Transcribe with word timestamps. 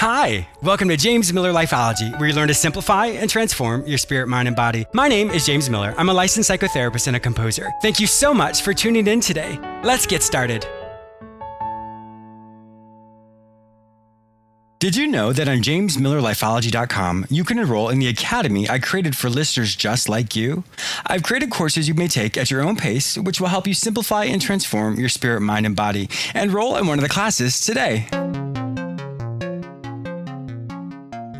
Hi, 0.00 0.48
welcome 0.62 0.88
to 0.88 0.96
James 0.96 1.30
Miller 1.30 1.52
Lifeology, 1.52 2.18
where 2.18 2.30
you 2.30 2.34
learn 2.34 2.48
to 2.48 2.54
simplify 2.54 3.08
and 3.08 3.28
transform 3.28 3.86
your 3.86 3.98
spirit, 3.98 4.28
mind, 4.28 4.48
and 4.48 4.56
body. 4.56 4.86
My 4.94 5.08
name 5.08 5.28
is 5.28 5.44
James 5.44 5.68
Miller. 5.68 5.94
I'm 5.98 6.08
a 6.08 6.14
licensed 6.14 6.48
psychotherapist 6.48 7.06
and 7.06 7.16
a 7.16 7.20
composer. 7.20 7.68
Thank 7.82 8.00
you 8.00 8.06
so 8.06 8.32
much 8.32 8.62
for 8.62 8.72
tuning 8.72 9.06
in 9.06 9.20
today. 9.20 9.58
Let's 9.84 10.06
get 10.06 10.22
started. 10.22 10.66
Did 14.78 14.96
you 14.96 15.06
know 15.06 15.34
that 15.34 15.48
on 15.48 15.58
jamesmillerlifeology.com 15.58 17.26
you 17.28 17.44
can 17.44 17.58
enroll 17.58 17.90
in 17.90 17.98
the 17.98 18.08
academy 18.08 18.70
I 18.70 18.78
created 18.78 19.14
for 19.14 19.28
listeners 19.28 19.76
just 19.76 20.08
like 20.08 20.34
you? 20.34 20.64
I've 21.04 21.24
created 21.24 21.50
courses 21.50 21.88
you 21.88 21.92
may 21.92 22.08
take 22.08 22.38
at 22.38 22.50
your 22.50 22.62
own 22.62 22.76
pace, 22.76 23.18
which 23.18 23.38
will 23.38 23.48
help 23.48 23.66
you 23.66 23.74
simplify 23.74 24.24
and 24.24 24.40
transform 24.40 24.98
your 24.98 25.10
spirit, 25.10 25.42
mind, 25.42 25.66
and 25.66 25.76
body. 25.76 26.08
Enroll 26.34 26.76
in 26.76 26.86
one 26.86 26.98
of 26.98 27.02
the 27.02 27.10
classes 27.10 27.60
today. 27.60 28.08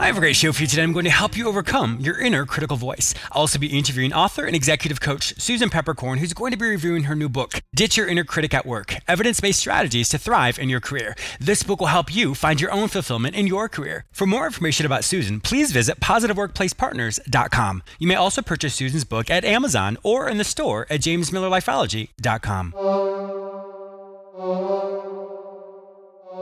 I 0.01 0.07
have 0.07 0.17
a 0.17 0.21
great 0.21 0.35
show 0.35 0.51
for 0.51 0.63
you 0.63 0.67
today. 0.67 0.83
I'm 0.83 0.95
going 0.95 1.05
to 1.05 1.11
help 1.11 1.37
you 1.37 1.47
overcome 1.47 1.99
your 2.01 2.19
inner 2.19 2.47
critical 2.47 2.79
voice. 2.79 3.13
I'll 3.33 3.43
also 3.43 3.59
be 3.59 3.67
interviewing 3.79 4.15
author 4.15 4.47
and 4.47 4.57
executive 4.57 4.99
coach 4.99 5.39
Susan 5.39 5.69
Peppercorn, 5.69 6.19
who's 6.19 6.33
going 6.33 6.53
to 6.53 6.57
be 6.57 6.67
reviewing 6.67 7.03
her 7.05 7.15
new 7.15 7.29
book, 7.29 7.61
Ditch 7.75 7.99
Your 7.99 8.09
Inner 8.09 8.25
Critic 8.25 8.55
at 8.55 8.65
Work 8.65 8.95
Evidence 9.07 9.41
Based 9.41 9.61
Strategies 9.61 10.09
to 10.09 10.17
Thrive 10.17 10.59
in 10.59 10.71
Your 10.71 10.81
Career. 10.81 11.15
This 11.39 11.63
book 11.63 11.81
will 11.81 11.89
help 11.89 12.15
you 12.15 12.35
find 12.35 12.63
your 12.63 12.73
own 12.73 12.89
fulfillment 12.89 13.37
in 13.37 13.47
your 13.47 13.69
career. 13.69 14.07
For 14.11 14.27
more 14.27 14.47
information 14.47 14.87
about 14.87 15.05
Susan, 15.05 15.39
please 15.39 15.71
visit 15.71 16.01
positiveworkplacepartners.com. 16.01 17.83
You 17.99 18.07
may 18.07 18.15
also 18.15 18.41
purchase 18.41 18.75
Susan's 18.75 19.05
book 19.05 19.29
at 19.29 19.45
Amazon 19.45 19.99
or 20.03 20.31
in 20.31 20.39
the 20.39 20.45
store 20.45 20.87
at 20.89 21.01
jamesmillerlifeology.com. 21.01 22.73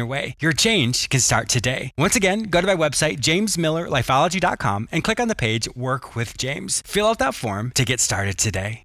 your 0.00 0.06
way. 0.06 0.34
Your 0.40 0.52
change 0.52 1.08
can 1.10 1.20
start 1.20 1.48
today. 1.50 1.92
Once 1.98 2.16
again, 2.16 2.44
go 2.44 2.60
to 2.60 2.66
my 2.66 2.74
website, 2.74 3.18
jamesmillerlifeology.com, 3.20 4.88
and 4.90 5.04
click 5.04 5.20
on 5.20 5.28
the 5.28 5.34
page 5.34 5.68
Work 5.76 6.16
with 6.16 6.38
James. 6.38 6.82
Fill 6.86 7.06
out 7.06 7.18
that 7.18 7.34
form 7.34 7.70
to 7.72 7.84
get 7.84 8.00
started 8.00 8.38
today. 8.38 8.84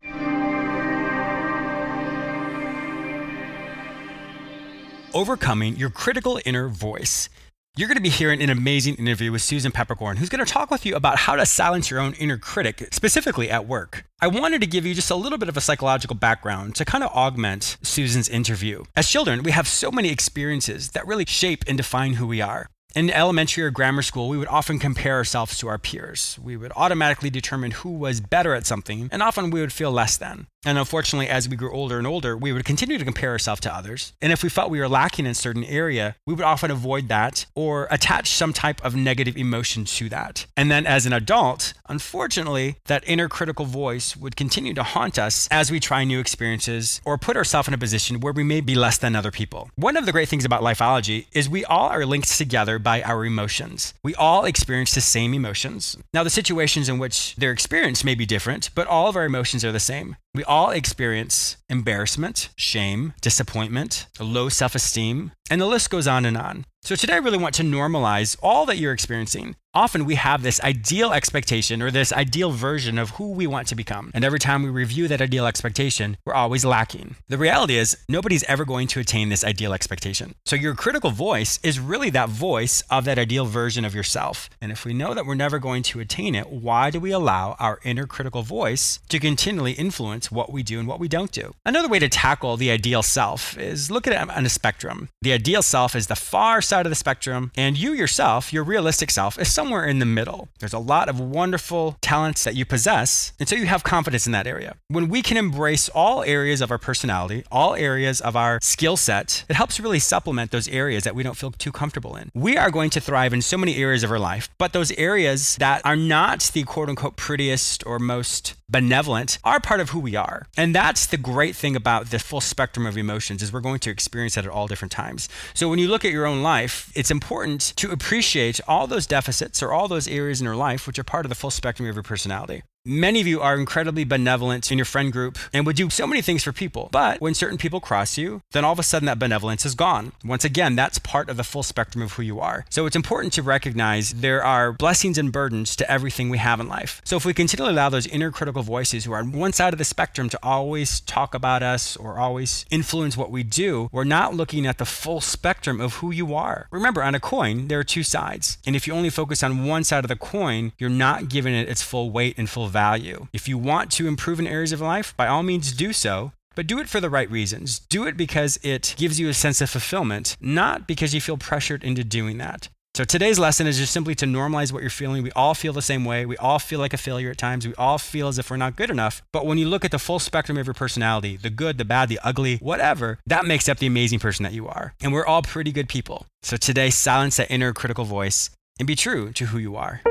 Overcoming 5.14 5.78
your 5.78 5.90
critical 5.90 6.42
inner 6.46 6.68
voice. 6.68 7.30
You're 7.78 7.90
going 7.90 7.98
to 7.98 8.02
be 8.02 8.08
hearing 8.08 8.42
an 8.42 8.50
amazing 8.50 8.96
interview 8.96 9.34
with 9.34 9.42
Susan 9.42 9.70
Peppercorn, 9.70 10.16
who's 10.16 10.30
going 10.30 10.44
to 10.44 10.50
talk 10.50 10.72
with 10.72 10.86
you 10.86 10.96
about 10.96 11.18
how 11.18 11.36
to 11.36 11.46
silence 11.46 11.92
your 11.92 12.00
own 12.00 12.14
inner 12.14 12.38
critic, 12.38 12.88
specifically 12.94 13.50
at 13.50 13.68
work. 13.68 14.06
I 14.22 14.28
wanted 14.28 14.62
to 14.62 14.68
give 14.68 14.86
you 14.86 14.94
just 14.94 15.12
a 15.12 15.16
little 15.16 15.38
bit 15.38 15.50
of 15.50 15.58
a 15.58 15.62
psychological 15.62 16.16
background 16.16 16.76
to 16.76 16.86
kind 16.86 17.04
of 17.04 17.12
augment 17.12 17.76
Susan's 17.82 18.30
interview. 18.30 18.86
As 18.96 19.10
children, 19.10 19.44
we 19.44 19.52
have 19.52 19.68
so 19.68 19.92
many 19.92 20.08
experiences 20.08 20.92
that 20.92 21.06
really 21.06 21.26
shape 21.26 21.66
and 21.68 21.76
define 21.76 22.14
who 22.14 22.26
we 22.26 22.40
are. 22.40 22.70
In 22.96 23.10
elementary 23.10 23.66
or 23.66 23.72
grammar 23.72 24.04
school, 24.04 24.30
we 24.30 24.38
would 24.38 24.48
often 24.48 24.80
compare 24.80 25.16
ourselves 25.16 25.58
to 25.58 25.68
our 25.68 25.78
peers. 25.78 26.40
We 26.42 26.56
would 26.56 26.72
automatically 26.78 27.30
determine 27.30 27.72
who 27.72 27.90
was 27.90 28.22
better 28.22 28.56
at 28.56 28.66
something, 28.66 29.10
and 29.12 29.22
often 29.22 29.50
we 29.50 29.60
would 29.60 29.74
feel 29.74 29.92
less 29.92 30.16
than. 30.16 30.48
And 30.66 30.80
unfortunately, 30.80 31.30
as 31.30 31.48
we 31.48 31.56
grew 31.56 31.72
older 31.72 32.00
and 32.00 32.08
older, 32.08 32.36
we 32.36 32.52
would 32.52 32.66
continue 32.66 32.98
to 32.98 33.06
compare 33.06 33.30
ourselves 33.30 33.62
to 33.62 33.74
others. 33.74 34.14
And 34.22 34.34
if 34.34 34.42
we 34.42 34.50
felt 34.50 34.72
we 34.72 34.80
were 34.80 34.90
lacking 34.90 35.26
in 35.26 35.32
a 35.32 35.36
certain 35.36 35.64
area, 35.64 36.16
we 36.26 36.34
would 36.34 36.44
often 36.44 36.72
avoid 36.72 37.08
that 37.08 37.46
or 37.54 37.88
attach 37.92 38.32
some 38.32 38.52
type 38.52 38.84
of 38.84 38.96
negative 38.96 39.38
emotion 39.38 39.86
to 39.86 40.10
that. 40.10 40.48
And 40.58 40.72
then 40.72 40.88
as 40.88 41.06
an 41.06 41.14
adult, 41.14 41.74
unfortunately, 41.88 42.78
that 42.86 43.04
inner 43.08 43.30
critical 43.30 43.66
voice 43.66 44.18
would 44.18 44.36
continue 44.36 44.74
to 44.74 44.84
haunt 44.84 45.20
us 45.20 45.48
as 45.52 45.70
we 45.70 45.80
try 45.80 46.04
new 46.04 46.20
experiences 46.20 47.00
or 47.06 47.18
put 47.18 47.38
ourselves 47.38 47.68
in 47.68 47.74
a 47.74 47.78
position 47.78 48.20
where 48.20 48.34
we 48.34 48.44
may 48.44 48.60
be 48.60 48.74
less 48.74 48.98
than 48.98 49.16
other 49.16 49.32
people. 49.32 49.70
One 49.76 49.96
of 49.96 50.08
the 50.08 50.12
great 50.12 50.30
things 50.30 50.46
about 50.46 50.64
lifeology 50.64 51.28
is 51.32 51.48
we 51.48 51.64
all 51.66 51.90
are 51.90 52.06
linked 52.06 52.36
together 52.36 52.80
by 52.80 53.04
our 53.04 53.24
emotions. 53.24 53.94
We 54.02 54.16
all 54.16 54.46
experience 54.46 54.96
the 54.96 55.02
same 55.02 55.36
emotions. 55.36 55.96
Now, 56.12 56.24
the 56.24 56.30
situations 56.32 56.90
in 56.90 56.98
which 56.98 57.36
they're 57.36 57.52
experienced 57.52 58.04
may 58.04 58.16
be 58.16 58.26
different, 58.26 58.72
but 58.74 58.88
all 58.88 59.08
of 59.08 59.16
our 59.16 59.26
emotions 59.26 59.64
are 59.64 59.72
the 59.72 59.80
same. 59.80 60.16
We 60.36 60.44
all 60.44 60.72
experience 60.72 61.56
embarrassment, 61.70 62.50
shame, 62.58 63.14
disappointment, 63.22 64.08
low 64.20 64.50
self 64.50 64.76
esteem, 64.76 65.32
and 65.50 65.62
the 65.62 65.66
list 65.66 65.90
goes 65.90 66.10
on 66.10 66.26
and 66.26 66.36
on. 66.36 66.66
So, 66.82 66.94
today 66.98 67.14
I 67.14 67.20
really 67.20 67.38
want 67.38 67.56
to 67.56 67.64
normalize 67.64 68.36
all 68.44 68.66
that 68.66 68.76
you're 68.76 68.92
experiencing. 68.92 69.56
Often 69.76 70.06
we 70.06 70.16
have 70.16 70.42
this 70.42 70.62
ideal 70.62 71.12
expectation 71.12 71.82
or 71.82 71.92
this 71.92 72.14
ideal 72.14 72.52
version 72.52 72.98
of 72.98 73.10
who 73.12 73.32
we 73.32 73.46
want 73.46 73.68
to 73.68 73.76
become. 73.76 74.10
And 74.14 74.24
every 74.24 74.40
time 74.40 74.64
we 74.64 74.70
review 74.70 75.10
that 75.10 75.22
ideal 75.22 75.46
expectation, 75.46 76.16
we're 76.26 76.34
always 76.34 76.64
lacking. 76.64 77.18
The 77.28 77.38
reality 77.38 77.76
is, 77.76 77.98
nobody's 78.08 78.44
ever 78.44 78.64
going 78.64 78.88
to 78.88 79.02
attain 79.02 79.28
this 79.28 79.44
ideal 79.44 79.74
expectation. 79.74 80.36
So, 80.46 80.56
your 80.56 80.76
critical 80.76 81.12
voice 81.12 81.60
is 81.62 81.78
really 81.78 82.10
that 82.12 82.30
voice 82.30 82.84
of 82.90 83.04
that 83.04 83.20
ideal 83.20 83.46
version 83.46 83.84
of 83.84 83.94
yourself. 83.94 84.50
And 84.62 84.72
if 84.72 84.86
we 84.86 84.94
know 84.94 85.14
that 85.14 85.26
we're 85.26 85.36
never 85.36 85.60
going 85.60 85.84
to 85.84 86.00
attain 86.00 86.36
it, 86.36 86.50
why 86.50 86.90
do 86.90 87.02
we 87.02 87.12
allow 87.12 87.58
our 87.60 87.82
inner 87.84 88.08
critical 88.08 88.44
voice 88.44 89.02
to 89.10 89.20
continually 89.20 89.74
influence 89.74 90.32
what 90.32 90.54
we 90.54 90.64
do 90.64 90.80
and 90.80 90.88
what 90.88 91.02
we 91.02 91.10
don't 91.10 91.34
do? 91.34 91.54
Another 91.66 91.90
way 91.90 92.00
to 92.00 92.08
tackle 92.08 92.56
the 92.56 92.72
ideal 92.72 93.04
self 93.04 93.58
is 93.58 93.92
look 93.92 94.08
at 94.08 94.14
it 94.14 94.30
on 94.30 94.46
a 94.46 94.50
spectrum. 94.50 95.10
The 95.22 95.34
ideal 95.34 95.62
self 95.62 95.98
is 95.98 96.08
the 96.08 96.16
far 96.16 96.62
side 96.62 96.86
of 96.86 96.92
the 96.92 96.96
spectrum, 96.96 97.52
and 97.58 97.78
you 97.78 97.92
yourself, 97.92 98.54
your 98.54 98.64
realistic 98.64 99.12
self, 99.12 99.38
is 99.38 99.52
somewhere 99.66 99.86
in 99.86 99.98
the 99.98 100.06
middle. 100.06 100.48
There's 100.60 100.74
a 100.74 100.80
lot 100.80 101.10
of 101.10 101.20
wonderful 101.20 101.98
talents 102.00 102.44
that 102.44 102.56
you 102.56 102.66
possess, 102.66 103.34
and 103.40 103.50
so 103.50 103.56
you 103.56 103.66
have 103.66 103.84
confidence 103.84 104.28
in 104.28 104.32
that 104.34 104.46
area. 104.46 104.76
When 104.90 105.10
we 105.10 105.24
can 105.24 105.38
embrace 105.38 105.90
all 105.90 106.24
areas 106.24 106.62
of 106.62 106.70
our 106.70 106.78
personality, 106.78 107.44
all 107.52 107.74
areas 107.74 108.22
of 108.22 108.36
our 108.36 108.60
skill 108.62 108.96
set, 108.96 109.44
it 109.50 109.56
helps 109.56 109.80
really 109.80 109.98
supplement 109.98 110.52
those 110.52 110.68
areas 110.68 111.04
that 111.04 111.16
we 111.16 111.24
don't 111.24 111.36
feel 111.36 111.50
too 111.50 111.72
comfortable 111.72 112.16
in. 112.16 112.30
We 112.36 112.58
are 112.58 112.70
going 112.70 112.92
to 112.92 113.02
thrive 113.02 113.34
in 113.34 113.42
so 113.42 113.58
many 113.58 113.76
areas 113.78 114.04
of 114.04 114.12
our 114.12 114.20
life, 114.20 114.50
but 114.60 114.72
those 114.72 114.92
areas 114.92 115.56
that 115.56 115.84
are 115.84 115.96
not 115.96 116.52
the 116.54 116.62
quote 116.62 116.88
unquote 116.88 117.16
prettiest 117.16 117.84
or 117.88 117.98
most 117.98 118.54
benevolent 118.70 119.38
are 119.44 119.60
part 119.60 119.80
of 119.80 119.90
who 119.90 120.00
we 120.00 120.16
are. 120.16 120.48
And 120.58 120.74
that's 120.74 121.06
the 121.06 121.18
great 121.18 121.56
thing 121.56 121.76
about 121.76 122.10
the 122.10 122.20
full 122.20 122.42
spectrum 122.42 122.86
of 122.86 122.98
emotions 122.98 123.42
is 123.42 123.54
we're 123.54 123.60
going 123.62 123.80
to 123.80 123.90
experience 123.90 124.36
that 124.36 124.46
at 124.46 124.52
all 124.52 124.68
different 124.68 124.92
times. 124.92 125.30
So 125.54 125.70
when 125.70 125.80
you 125.80 125.88
look 125.88 126.04
at 126.06 126.12
your 126.12 126.26
own 126.26 126.42
life, 126.42 126.92
it's 126.96 127.12
important 127.12 127.74
to 127.78 127.92
appreciate 127.92 128.60
all 128.68 128.88
those 128.88 129.06
deficits 129.06 129.55
or 129.62 129.72
all 129.72 129.88
those 129.88 130.08
areas 130.08 130.42
in 130.42 130.46
your 130.46 130.56
life 130.56 130.88
which 130.88 131.00
are 131.00 131.04
part 131.04 131.26
of 131.26 131.30
the 131.30 131.36
full 131.36 131.52
spectrum 131.52 131.88
of 131.88 131.96
your 131.96 132.04
personality. 132.04 132.64
Many 132.88 133.20
of 133.20 133.26
you 133.26 133.42
are 133.42 133.58
incredibly 133.58 134.04
benevolent 134.04 134.72
in 134.72 134.78
your 134.78 134.86
friend 134.86 135.12
group 135.12 135.40
and 135.52 135.66
would 135.66 135.76
do 135.76 135.90
so 135.90 136.06
many 136.06 136.22
things 136.22 136.44
for 136.44 136.54
people. 136.54 136.88
But 136.92 137.20
when 137.20 137.34
certain 137.34 137.58
people 137.58 137.80
cross 137.80 138.16
you, 138.16 138.44
then 138.52 138.64
all 138.64 138.74
of 138.74 138.78
a 138.78 138.84
sudden 138.84 139.08
that 139.08 139.18
benevolence 139.18 139.66
is 139.66 139.74
gone. 139.74 140.12
Once 140.24 140.46
again, 140.46 140.76
that's 140.76 141.00
part 141.00 141.28
of 141.28 141.36
the 141.36 141.44
full 141.44 141.64
spectrum 141.64 142.04
of 142.04 142.14
who 142.14 142.22
you 142.22 142.40
are. 142.40 142.64
So 142.70 142.86
it's 142.86 142.96
important 142.96 143.34
to 143.34 143.42
recognize 143.42 144.12
there 144.12 144.44
are 144.44 144.72
blessings 144.72 145.18
and 145.18 145.32
burdens 145.32 145.76
to 145.78 145.92
everything 145.92 146.30
we 146.30 146.38
have 146.38 146.60
in 146.60 146.68
life. 146.68 147.02
So 147.06 147.18
if 147.18 147.26
we 147.26 147.34
continually 147.34 147.74
allow 147.74 147.90
those 147.90 148.06
inner 148.06 148.30
critical 148.30 148.62
voices 148.62 149.06
who 149.06 149.14
are 149.14 149.18
on 149.18 149.32
one 149.32 149.52
side 149.52 149.74
of 149.74 149.80
the 149.80 149.84
spectrum 149.84 150.30
to 150.30 150.40
always 150.44 151.00
talk 151.00 151.34
about 151.34 151.64
us 151.64 151.98
or 151.98 152.20
always 152.20 152.68
influence 152.70 153.18
what 153.18 153.32
we 153.32 153.42
do, 153.42 153.90
we're 153.92 154.04
not 154.04 154.36
looking 154.36 154.68
at 154.68 154.78
the 154.78 154.86
full 154.86 155.22
spectrum 155.22 155.82
of 155.82 155.96
who 155.96 156.12
you 156.12 156.36
are. 156.36 156.68
Remember, 156.70 157.02
on 157.02 157.16
a 157.16 157.20
coin, 157.20 157.68
there 157.68 157.80
are 157.80 157.84
two 157.84 158.04
sides. 158.04 158.60
And 158.64 158.76
if 158.76 158.86
you 158.86 158.94
only 158.94 159.10
focus 159.10 159.42
on 159.42 159.66
one 159.66 159.84
side 159.84 160.04
of 160.04 160.10
the 160.10 160.16
coin, 160.16 160.72
you're 160.78 160.88
not 160.92 161.30
giving 161.30 161.56
it 161.56 161.68
its 161.68 161.82
full 161.82 162.12
weight 162.12 162.38
and 162.38 162.48
full 162.48 162.75
value. 162.76 163.28
If 163.32 163.48
you 163.48 163.58
want 163.58 163.90
to 163.92 164.08
improve 164.08 164.38
in 164.40 164.48
areas 164.48 164.74
of 164.74 164.82
life, 164.82 165.16
by 165.16 165.28
all 165.28 165.44
means 165.44 165.72
do 165.72 165.94
so. 165.94 166.34
But 166.56 166.68
do 166.68 166.80
it 166.80 166.90
for 166.90 167.00
the 167.00 167.10
right 167.10 167.32
reasons. 167.32 167.80
Do 167.80 168.06
it 168.06 168.18
because 168.18 168.60
it 168.64 168.96
gives 168.98 169.20
you 169.20 169.30
a 169.30 169.34
sense 169.34 169.62
of 169.62 169.70
fulfillment, 169.70 170.36
not 170.42 170.88
because 170.88 171.14
you 171.14 171.22
feel 171.22 171.38
pressured 171.38 171.84
into 171.84 172.04
doing 172.04 172.38
that. 172.40 172.68
So 172.96 173.04
today's 173.04 173.40
lesson 173.40 173.68
is 173.68 173.78
just 173.78 173.92
simply 173.92 174.16
to 174.16 174.26
normalize 174.26 174.72
what 174.72 174.82
you're 174.82 174.90
feeling. 174.90 175.22
We 175.22 175.32
all 175.32 175.54
feel 175.54 175.74
the 175.74 175.82
same 175.82 176.06
way. 176.06 176.26
We 176.26 176.38
all 176.38 176.60
feel 176.60 176.80
like 176.80 176.94
a 176.94 176.98
failure 176.98 177.32
at 177.32 177.38
times. 177.38 177.68
We 177.68 177.76
all 177.76 177.98
feel 177.98 178.30
as 178.30 178.40
if 178.40 178.50
we're 178.50 178.56
not 178.58 178.78
good 178.78 178.90
enough. 178.90 179.22
But 179.34 179.46
when 179.46 179.58
you 179.58 179.68
look 179.68 179.84
at 179.84 179.92
the 179.92 180.00
full 180.00 180.20
spectrum 180.20 180.58
of 180.58 180.66
your 180.68 180.74
personality, 180.74 181.36
the 181.36 181.50
good, 181.50 181.78
the 181.78 181.84
bad, 181.84 182.08
the 182.08 182.20
ugly, 182.24 182.56
whatever, 182.58 183.20
that 183.26 183.46
makes 183.46 183.68
up 183.68 183.80
the 183.80 183.88
amazing 183.88 184.20
person 184.20 184.44
that 184.44 184.54
you 184.54 184.68
are. 184.68 184.94
And 185.02 185.12
we're 185.12 185.26
all 185.26 185.42
pretty 185.42 185.74
good 185.74 185.90
people. 185.90 186.26
So 186.42 186.56
today, 186.56 186.90
silence 186.90 187.36
that 187.36 187.52
inner 187.52 187.74
critical 187.74 188.06
voice 188.06 188.50
and 188.80 188.88
be 188.88 188.96
true 188.96 189.34
to 189.34 189.48
who 189.48 189.58
you 189.58 189.76
are. 189.76 190.02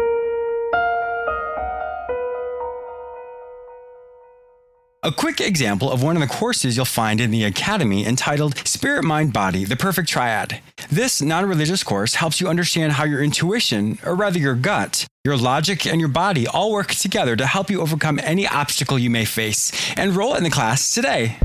A 5.04 5.12
quick 5.12 5.38
example 5.38 5.92
of 5.92 6.02
one 6.02 6.16
of 6.16 6.22
the 6.22 6.34
courses 6.34 6.76
you'll 6.76 6.86
find 6.86 7.20
in 7.20 7.30
the 7.30 7.44
Academy 7.44 8.06
entitled 8.06 8.56
Spirit, 8.66 9.04
Mind, 9.04 9.34
Body 9.34 9.66
The 9.66 9.76
Perfect 9.76 10.08
Triad. 10.08 10.62
This 10.90 11.20
non 11.20 11.44
religious 11.44 11.82
course 11.82 12.14
helps 12.14 12.40
you 12.40 12.48
understand 12.48 12.92
how 12.92 13.04
your 13.04 13.22
intuition, 13.22 13.98
or 14.02 14.14
rather 14.14 14.38
your 14.38 14.54
gut, 14.54 15.06
your 15.22 15.36
logic, 15.36 15.86
and 15.86 16.00
your 16.00 16.08
body 16.08 16.46
all 16.46 16.72
work 16.72 16.94
together 16.94 17.36
to 17.36 17.44
help 17.44 17.68
you 17.68 17.82
overcome 17.82 18.18
any 18.22 18.48
obstacle 18.48 18.98
you 18.98 19.10
may 19.10 19.26
face. 19.26 19.72
Enroll 19.98 20.36
in 20.36 20.42
the 20.42 20.48
class 20.48 20.90
today. 20.90 21.36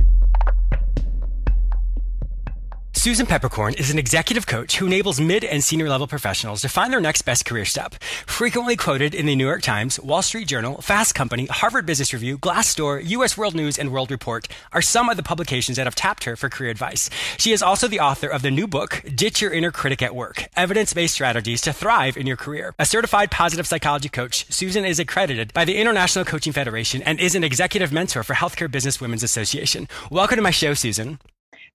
Susan 3.00 3.25
Peppercorn 3.25 3.74
is 3.75 3.90
an 3.90 3.98
executive 3.98 4.46
coach 4.46 4.75
who 4.75 4.86
enables 4.86 5.22
mid 5.22 5.46
and 5.46 5.63
senior 5.63 5.88
level 5.88 6.06
professionals 6.06 6.60
to 6.60 6.68
find 6.68 6.92
their 6.92 7.00
next 7.00 7.22
best 7.22 7.46
career 7.46 7.63
step. 7.63 7.96
Frequently 8.28 8.75
quoted 8.75 9.16
in 9.16 9.25
the 9.25 9.38
New 9.38 9.48
York 9.48 9.62
Times, 9.62 10.01
Wall 10.01 10.22
Street 10.22 10.50
Journal, 10.50 10.81
Fast 10.81 11.16
Company, 11.16 11.46
Harvard 11.46 11.86
Business 11.86 12.12
Review, 12.12 12.38
Glassdoor, 12.38 13.01
US 13.07 13.38
World 13.38 13.56
News, 13.56 13.80
and 13.80 13.94
World 13.94 14.12
Report 14.12 14.50
are 14.74 14.81
some 14.81 15.07
of 15.07 15.16
the 15.16 15.24
publications 15.24 15.78
that 15.78 15.88
have 15.88 15.96
tapped 15.96 16.25
her 16.25 16.36
for 16.36 16.50
career 16.50 16.72
advice. 16.72 17.10
She 17.38 17.54
is 17.54 17.63
also 17.63 17.88
the 17.88 18.01
author 18.01 18.28
of 18.28 18.42
the 18.42 18.51
new 18.51 18.68
book, 18.68 19.02
Ditch 19.16 19.42
Your 19.42 19.54
Inner 19.54 19.72
Critic 19.72 20.02
at 20.02 20.13
Work 20.13 20.50
Evidence 20.57 20.94
Based 20.94 21.13
Strategies 21.13 21.62
to 21.62 21.72
Thrive 21.72 22.18
in 22.18 22.28
Your 22.28 22.36
Career. 22.36 22.75
A 22.78 22.86
certified 22.86 23.31
positive 23.31 23.66
psychology 23.66 24.10
coach, 24.10 24.45
Susan 24.52 24.84
is 24.84 25.00
accredited 25.00 25.54
by 25.54 25.63
the 25.63 25.78
International 25.78 26.25
Coaching 26.25 26.52
Federation 26.52 27.02
and 27.04 27.18
is 27.22 27.34
an 27.34 27.45
executive 27.45 27.94
mentor 27.94 28.24
for 28.24 28.34
Healthcare 28.34 28.69
Business 28.69 29.00
Women's 29.00 29.24
Association. 29.24 29.88
Welcome 30.12 30.36
to 30.36 30.42
my 30.42 30.52
show, 30.52 30.74
Susan. 30.74 31.18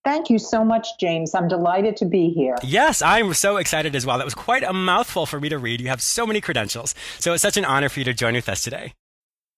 Thank 0.04 0.28
you 0.28 0.38
so 0.38 0.64
much, 0.64 0.86
James. 1.00 1.34
I'm 1.34 1.48
delighted 1.48 1.96
to 1.98 2.04
be 2.04 2.28
here. 2.30 2.56
Yes, 2.62 3.00
I'm 3.00 3.32
so 3.32 3.56
excited 3.56 3.96
as 3.96 4.04
well. 4.04 4.18
That 4.18 4.24
was 4.24 4.34
quite 4.34 4.62
a 4.62 4.72
mouthful 4.72 5.24
for 5.24 5.40
me 5.40 5.48
to 5.48 5.58
read. 5.58 5.80
You 5.80 5.88
have 5.88 6.02
so 6.02 6.26
many 6.26 6.42
credentials. 6.42 6.94
So 7.18 7.32
it's 7.32 7.42
such 7.42 7.56
an 7.56 7.64
honor 7.64 7.88
for 7.88 8.00
you 8.00 8.04
to 8.04 8.14
join 8.14 8.34
with 8.34 8.48
us 8.48 8.62
today. 8.62 8.92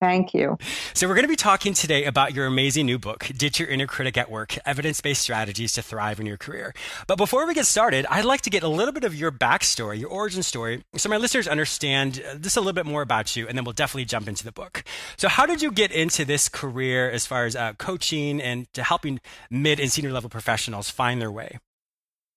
Thank 0.00 0.34
you. 0.34 0.58
So, 0.92 1.08
we're 1.08 1.14
going 1.14 1.24
to 1.24 1.28
be 1.28 1.36
talking 1.36 1.72
today 1.72 2.04
about 2.04 2.34
your 2.34 2.44
amazing 2.46 2.84
new 2.84 2.98
book, 2.98 3.30
Ditch 3.34 3.58
Your 3.58 3.68
Inner 3.68 3.86
Critic 3.86 4.18
at 4.18 4.30
Work 4.30 4.58
Evidence 4.66 5.00
Based 5.00 5.22
Strategies 5.22 5.72
to 5.72 5.82
Thrive 5.82 6.20
in 6.20 6.26
Your 6.26 6.36
Career. 6.36 6.74
But 7.06 7.16
before 7.16 7.46
we 7.46 7.54
get 7.54 7.66
started, 7.66 8.04
I'd 8.10 8.26
like 8.26 8.42
to 8.42 8.50
get 8.50 8.62
a 8.62 8.68
little 8.68 8.92
bit 8.92 9.04
of 9.04 9.14
your 9.14 9.32
backstory, 9.32 9.98
your 9.98 10.10
origin 10.10 10.42
story, 10.42 10.84
so 10.96 11.08
my 11.08 11.16
listeners 11.16 11.48
understand 11.48 12.22
uh, 12.30 12.36
just 12.36 12.58
a 12.58 12.60
little 12.60 12.74
bit 12.74 12.84
more 12.84 13.00
about 13.00 13.36
you, 13.36 13.48
and 13.48 13.56
then 13.56 13.64
we'll 13.64 13.72
definitely 13.72 14.04
jump 14.04 14.28
into 14.28 14.44
the 14.44 14.52
book. 14.52 14.84
So, 15.16 15.28
how 15.28 15.46
did 15.46 15.62
you 15.62 15.72
get 15.72 15.92
into 15.92 16.26
this 16.26 16.50
career 16.50 17.10
as 17.10 17.24
far 17.24 17.46
as 17.46 17.56
uh, 17.56 17.72
coaching 17.74 18.40
and 18.40 18.70
to 18.74 18.82
helping 18.82 19.18
mid 19.50 19.80
and 19.80 19.90
senior 19.90 20.12
level 20.12 20.28
professionals 20.28 20.90
find 20.90 21.22
their 21.22 21.32
way? 21.32 21.58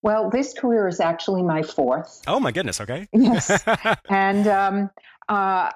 Well, 0.02 0.30
this 0.30 0.54
career 0.54 0.88
is 0.88 0.98
actually 0.98 1.42
my 1.42 1.62
fourth. 1.62 2.22
Oh, 2.26 2.40
my 2.40 2.52
goodness. 2.52 2.80
Okay. 2.80 3.06
Yes. 3.12 3.62
and 4.08 4.46
um, 4.48 4.90
uh, 5.28 5.70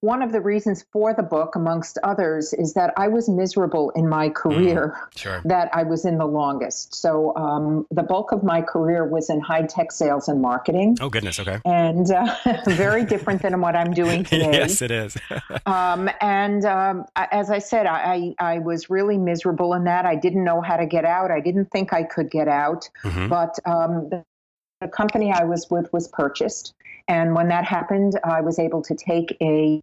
one 0.00 0.22
of 0.22 0.32
the 0.32 0.40
reasons 0.40 0.84
for 0.92 1.14
the 1.14 1.22
book, 1.22 1.56
amongst 1.56 1.98
others, 2.02 2.52
is 2.52 2.74
that 2.74 2.92
I 2.96 3.08
was 3.08 3.28
miserable 3.28 3.90
in 3.90 4.08
my 4.08 4.28
mm, 4.28 4.34
career 4.34 4.96
mm, 4.96 5.18
sure. 5.18 5.42
that 5.44 5.68
I 5.72 5.82
was 5.82 6.04
in 6.04 6.18
the 6.18 6.26
longest. 6.26 6.94
So 6.94 7.34
um, 7.36 7.86
the 7.90 8.02
bulk 8.02 8.32
of 8.32 8.42
my 8.42 8.62
career 8.62 9.06
was 9.06 9.30
in 9.30 9.40
high 9.40 9.62
tech 9.62 9.92
sales 9.92 10.28
and 10.28 10.40
marketing. 10.40 10.98
Oh, 11.00 11.08
goodness. 11.08 11.38
Okay. 11.40 11.60
And 11.64 12.10
uh, 12.10 12.34
very 12.66 13.04
different 13.04 13.42
than 13.42 13.60
what 13.60 13.76
I'm 13.76 13.92
doing 13.92 14.24
today. 14.32 14.52
yes, 14.52 14.82
it 14.82 14.90
is. 14.90 15.16
um, 15.66 16.10
and 16.20 16.64
um, 16.64 17.04
as 17.16 17.50
I 17.50 17.58
said, 17.58 17.86
I, 17.86 18.34
I 18.38 18.58
was 18.58 18.90
really 18.90 19.18
miserable 19.18 19.74
in 19.74 19.84
that. 19.84 20.06
I 20.06 20.16
didn't 20.16 20.44
know 20.44 20.60
how 20.60 20.76
to 20.76 20.86
get 20.86 21.04
out. 21.04 21.30
I 21.30 21.40
didn't 21.40 21.70
think 21.70 21.92
I 21.92 22.02
could 22.02 22.30
get 22.30 22.48
out. 22.48 22.88
Mm-hmm. 23.04 23.28
But 23.28 23.58
um, 23.64 24.08
the, 24.10 24.24
the 24.82 24.88
company 24.88 25.32
I 25.32 25.44
was 25.44 25.68
with 25.70 25.92
was 25.92 26.08
purchased. 26.08 26.74
And 27.08 27.34
when 27.34 27.48
that 27.48 27.64
happened, 27.64 28.18
I 28.24 28.40
was 28.40 28.58
able 28.58 28.82
to 28.82 28.94
take 28.94 29.36
a, 29.40 29.80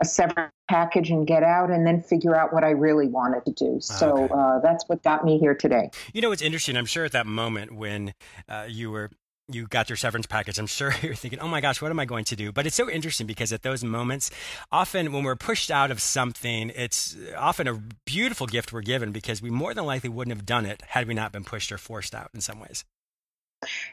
a 0.00 0.04
severance 0.04 0.52
package 0.68 1.10
and 1.10 1.26
get 1.26 1.42
out 1.42 1.70
and 1.70 1.86
then 1.86 2.02
figure 2.02 2.36
out 2.36 2.52
what 2.52 2.64
I 2.64 2.70
really 2.70 3.08
wanted 3.08 3.44
to 3.46 3.52
do. 3.52 3.78
So 3.80 4.24
okay. 4.24 4.34
uh, 4.34 4.60
that's 4.60 4.84
what 4.88 5.02
got 5.02 5.24
me 5.24 5.38
here 5.38 5.54
today. 5.54 5.90
You 6.12 6.20
know, 6.20 6.32
it's 6.32 6.42
interesting. 6.42 6.76
I'm 6.76 6.86
sure 6.86 7.04
at 7.04 7.12
that 7.12 7.26
moment 7.26 7.72
when 7.72 8.12
uh, 8.48 8.66
you 8.68 8.90
were 8.90 9.10
you 9.50 9.66
got 9.66 9.88
your 9.88 9.96
severance 9.96 10.26
package, 10.26 10.58
I'm 10.58 10.66
sure 10.78 10.94
you're 11.00 11.14
thinking, 11.14 11.40
oh 11.40 11.48
my 11.48 11.62
gosh, 11.62 11.80
what 11.80 11.90
am 11.90 11.98
I 11.98 12.04
going 12.04 12.24
to 12.26 12.36
do? 12.36 12.52
But 12.52 12.66
it's 12.66 12.76
so 12.76 12.90
interesting 12.90 13.26
because 13.26 13.50
at 13.50 13.62
those 13.62 13.82
moments, 13.82 14.30
often 14.70 15.10
when 15.10 15.24
we're 15.24 15.36
pushed 15.36 15.70
out 15.70 15.90
of 15.90 16.00
something, 16.00 16.70
it's 16.76 17.16
often 17.34 17.66
a 17.66 17.80
beautiful 18.04 18.46
gift 18.46 18.74
we're 18.74 18.82
given 18.82 19.10
because 19.10 19.40
we 19.40 19.48
more 19.48 19.72
than 19.72 19.86
likely 19.86 20.10
wouldn't 20.10 20.36
have 20.36 20.44
done 20.44 20.66
it 20.66 20.82
had 20.88 21.08
we 21.08 21.14
not 21.14 21.32
been 21.32 21.44
pushed 21.44 21.72
or 21.72 21.78
forced 21.78 22.14
out 22.14 22.30
in 22.34 22.42
some 22.42 22.60
ways. 22.60 22.84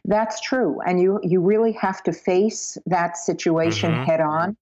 That's 0.04 0.40
true, 0.42 0.80
and 0.86 1.00
you 1.00 1.20
you 1.24 1.42
really 1.42 1.74
have 1.74 2.04
to 2.04 2.14
face 2.14 2.78
that 2.86 3.18
situation 3.18 3.92
mm-hmm. 3.92 4.04
head 4.04 4.22
on 4.22 4.58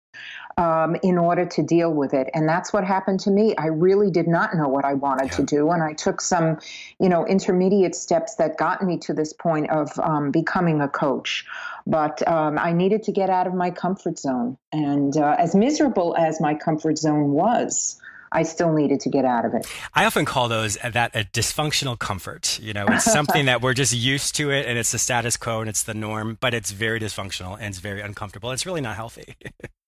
um, 0.57 0.95
in 1.03 1.17
order 1.17 1.45
to 1.45 1.63
deal 1.63 1.91
with 1.91 2.13
it, 2.13 2.29
and 2.33 2.47
that's 2.47 2.71
what 2.71 2.83
happened 2.83 3.19
to 3.21 3.31
me. 3.31 3.55
I 3.57 3.67
really 3.67 4.11
did 4.11 4.27
not 4.27 4.55
know 4.55 4.67
what 4.67 4.85
I 4.85 4.93
wanted 4.93 5.31
yeah. 5.31 5.37
to 5.37 5.43
do, 5.43 5.71
and 5.71 5.83
I 5.83 5.93
took 5.93 6.21
some, 6.21 6.59
you 6.99 7.09
know, 7.09 7.25
intermediate 7.25 7.95
steps 7.95 8.35
that 8.35 8.57
got 8.57 8.81
me 8.81 8.97
to 8.99 9.13
this 9.13 9.33
point 9.33 9.69
of 9.71 9.91
um, 9.99 10.31
becoming 10.31 10.81
a 10.81 10.87
coach. 10.87 11.45
But 11.85 12.25
um, 12.27 12.57
I 12.57 12.71
needed 12.71 13.03
to 13.03 13.11
get 13.11 13.29
out 13.29 13.47
of 13.47 13.53
my 13.53 13.71
comfort 13.71 14.19
zone, 14.19 14.57
and 14.71 15.15
uh, 15.17 15.35
as 15.37 15.55
miserable 15.55 16.15
as 16.17 16.39
my 16.39 16.53
comfort 16.53 16.97
zone 16.97 17.31
was. 17.31 17.99
I 18.33 18.43
still 18.43 18.73
needed 18.73 18.99
to 19.01 19.09
get 19.09 19.25
out 19.25 19.45
of 19.45 19.53
it. 19.53 19.65
I 19.93 20.05
often 20.05 20.25
call 20.25 20.49
those 20.49 20.77
uh, 20.83 20.89
that 20.89 21.15
a 21.15 21.23
dysfunctional 21.23 21.97
comfort. 21.97 22.59
You 22.59 22.73
know, 22.73 22.85
it's 22.87 23.05
something 23.05 23.45
that 23.45 23.61
we're 23.61 23.75
just 23.75 23.93
used 23.93 24.35
to 24.35 24.49
it 24.51 24.65
and 24.65 24.77
it's 24.77 24.91
the 24.91 24.97
status 24.97 25.37
quo 25.37 25.61
and 25.61 25.69
it's 25.69 25.83
the 25.83 25.93
norm, 25.93 26.37
but 26.41 26.53
it's 26.53 26.71
very 26.71 26.99
dysfunctional 26.99 27.53
and 27.53 27.67
it's 27.67 27.79
very 27.79 28.01
uncomfortable. 28.01 28.51
It's 28.51 28.65
really 28.65 28.81
not 28.81 28.95
healthy. 28.95 29.35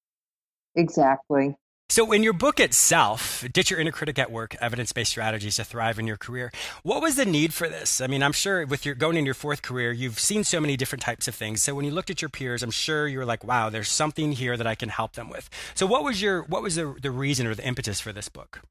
exactly. 0.75 1.56
So, 1.87 2.11
in 2.11 2.23
your 2.23 2.33
book 2.33 2.59
itself, 2.59 3.45
Ditch 3.53 3.69
Your 3.69 3.79
Inner 3.79 3.91
Critic 3.91 4.17
at 4.17 4.31
Work 4.31 4.55
Evidence 4.59 4.91
Based 4.91 5.11
Strategies 5.11 5.57
to 5.57 5.63
Thrive 5.63 5.99
in 5.99 6.07
Your 6.07 6.17
Career, 6.17 6.51
what 6.81 6.99
was 6.99 7.15
the 7.15 7.25
need 7.25 7.53
for 7.53 7.69
this? 7.69 8.01
I 8.01 8.07
mean, 8.07 8.23
I'm 8.23 8.31
sure 8.31 8.65
with 8.65 8.87
your 8.87 8.95
going 8.95 9.17
in 9.17 9.25
your 9.25 9.35
fourth 9.35 9.61
career, 9.61 9.91
you've 9.91 10.19
seen 10.19 10.43
so 10.43 10.59
many 10.59 10.77
different 10.77 11.03
types 11.03 11.27
of 11.27 11.35
things. 11.35 11.61
So, 11.61 11.75
when 11.75 11.85
you 11.85 11.91
looked 11.91 12.09
at 12.09 12.23
your 12.23 12.29
peers, 12.29 12.63
I'm 12.63 12.71
sure 12.71 13.07
you 13.07 13.19
were 13.19 13.25
like, 13.25 13.43
wow, 13.43 13.69
there's 13.69 13.87
something 13.87 14.31
here 14.31 14.57
that 14.57 14.65
I 14.65 14.73
can 14.73 14.89
help 14.89 15.13
them 15.13 15.29
with. 15.29 15.47
So, 15.75 15.85
what 15.85 16.03
was 16.03 16.23
your 16.23 16.41
what 16.43 16.63
was 16.63 16.73
the, 16.73 16.95
the 16.99 17.11
reason 17.11 17.45
or 17.45 17.53
the 17.53 17.65
impetus 17.65 18.01
for 18.01 18.11
this 18.11 18.29
book? 18.29 18.61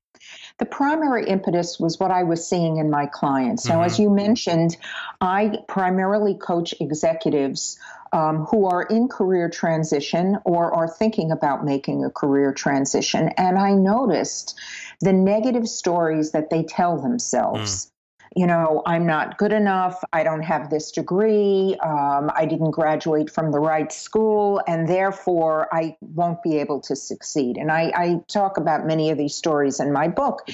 The 0.59 0.67
primary 0.67 1.27
impetus 1.27 1.79
was 1.79 1.99
what 1.99 2.11
I 2.11 2.23
was 2.23 2.47
seeing 2.47 2.77
in 2.77 2.91
my 2.91 3.07
clients. 3.07 3.67
Now, 3.67 3.77
mm-hmm. 3.77 3.85
as 3.85 3.99
you 3.99 4.11
mentioned, 4.11 4.77
I 5.21 5.59
primarily 5.69 6.35
coach 6.35 6.75
executives 6.81 7.79
um, 8.13 8.45
who 8.45 8.67
are 8.67 8.83
in 8.83 9.09
career 9.09 9.51
transition 9.51 10.39
or 10.45 10.73
are 10.73 10.89
thinking 10.89 11.33
about 11.33 11.65
making 11.65 12.05
a 12.05 12.11
career 12.11 12.53
transition. 12.53 13.31
And 13.37 13.59
I 13.59 13.73
noticed 13.73 14.57
the 15.01 15.13
negative 15.13 15.69
stories 15.69 16.31
that 16.31 16.49
they 16.49 16.63
tell 16.63 17.01
themselves. 17.03 17.87
Mm. 17.87 17.91
You 18.37 18.47
know, 18.47 18.83
I'm 18.85 19.07
not 19.07 19.39
good 19.39 19.53
enough. 19.53 20.03
I 20.13 20.25
don't 20.25 20.43
have 20.43 20.71
this 20.71 20.91
degree. 20.91 21.77
Um, 21.77 22.31
I 22.35 22.47
didn't 22.47 22.73
graduate 22.73 23.31
from 23.31 23.53
the 23.53 23.61
right 23.61 23.93
school, 23.93 24.61
and 24.67 24.89
therefore 24.89 25.69
I 25.73 25.97
won't 26.01 26.43
be 26.43 26.59
able 26.59 26.81
to 26.83 26.97
succeed. 26.97 27.57
And 27.57 27.71
I, 27.71 27.93
I 27.95 28.21
talk 28.27 28.57
about 28.57 28.87
many 28.87 29.11
of 29.11 29.19
these 29.19 29.35
stories 29.35 29.79
in 29.79 29.93
my 29.93 30.09
book. 30.09 30.49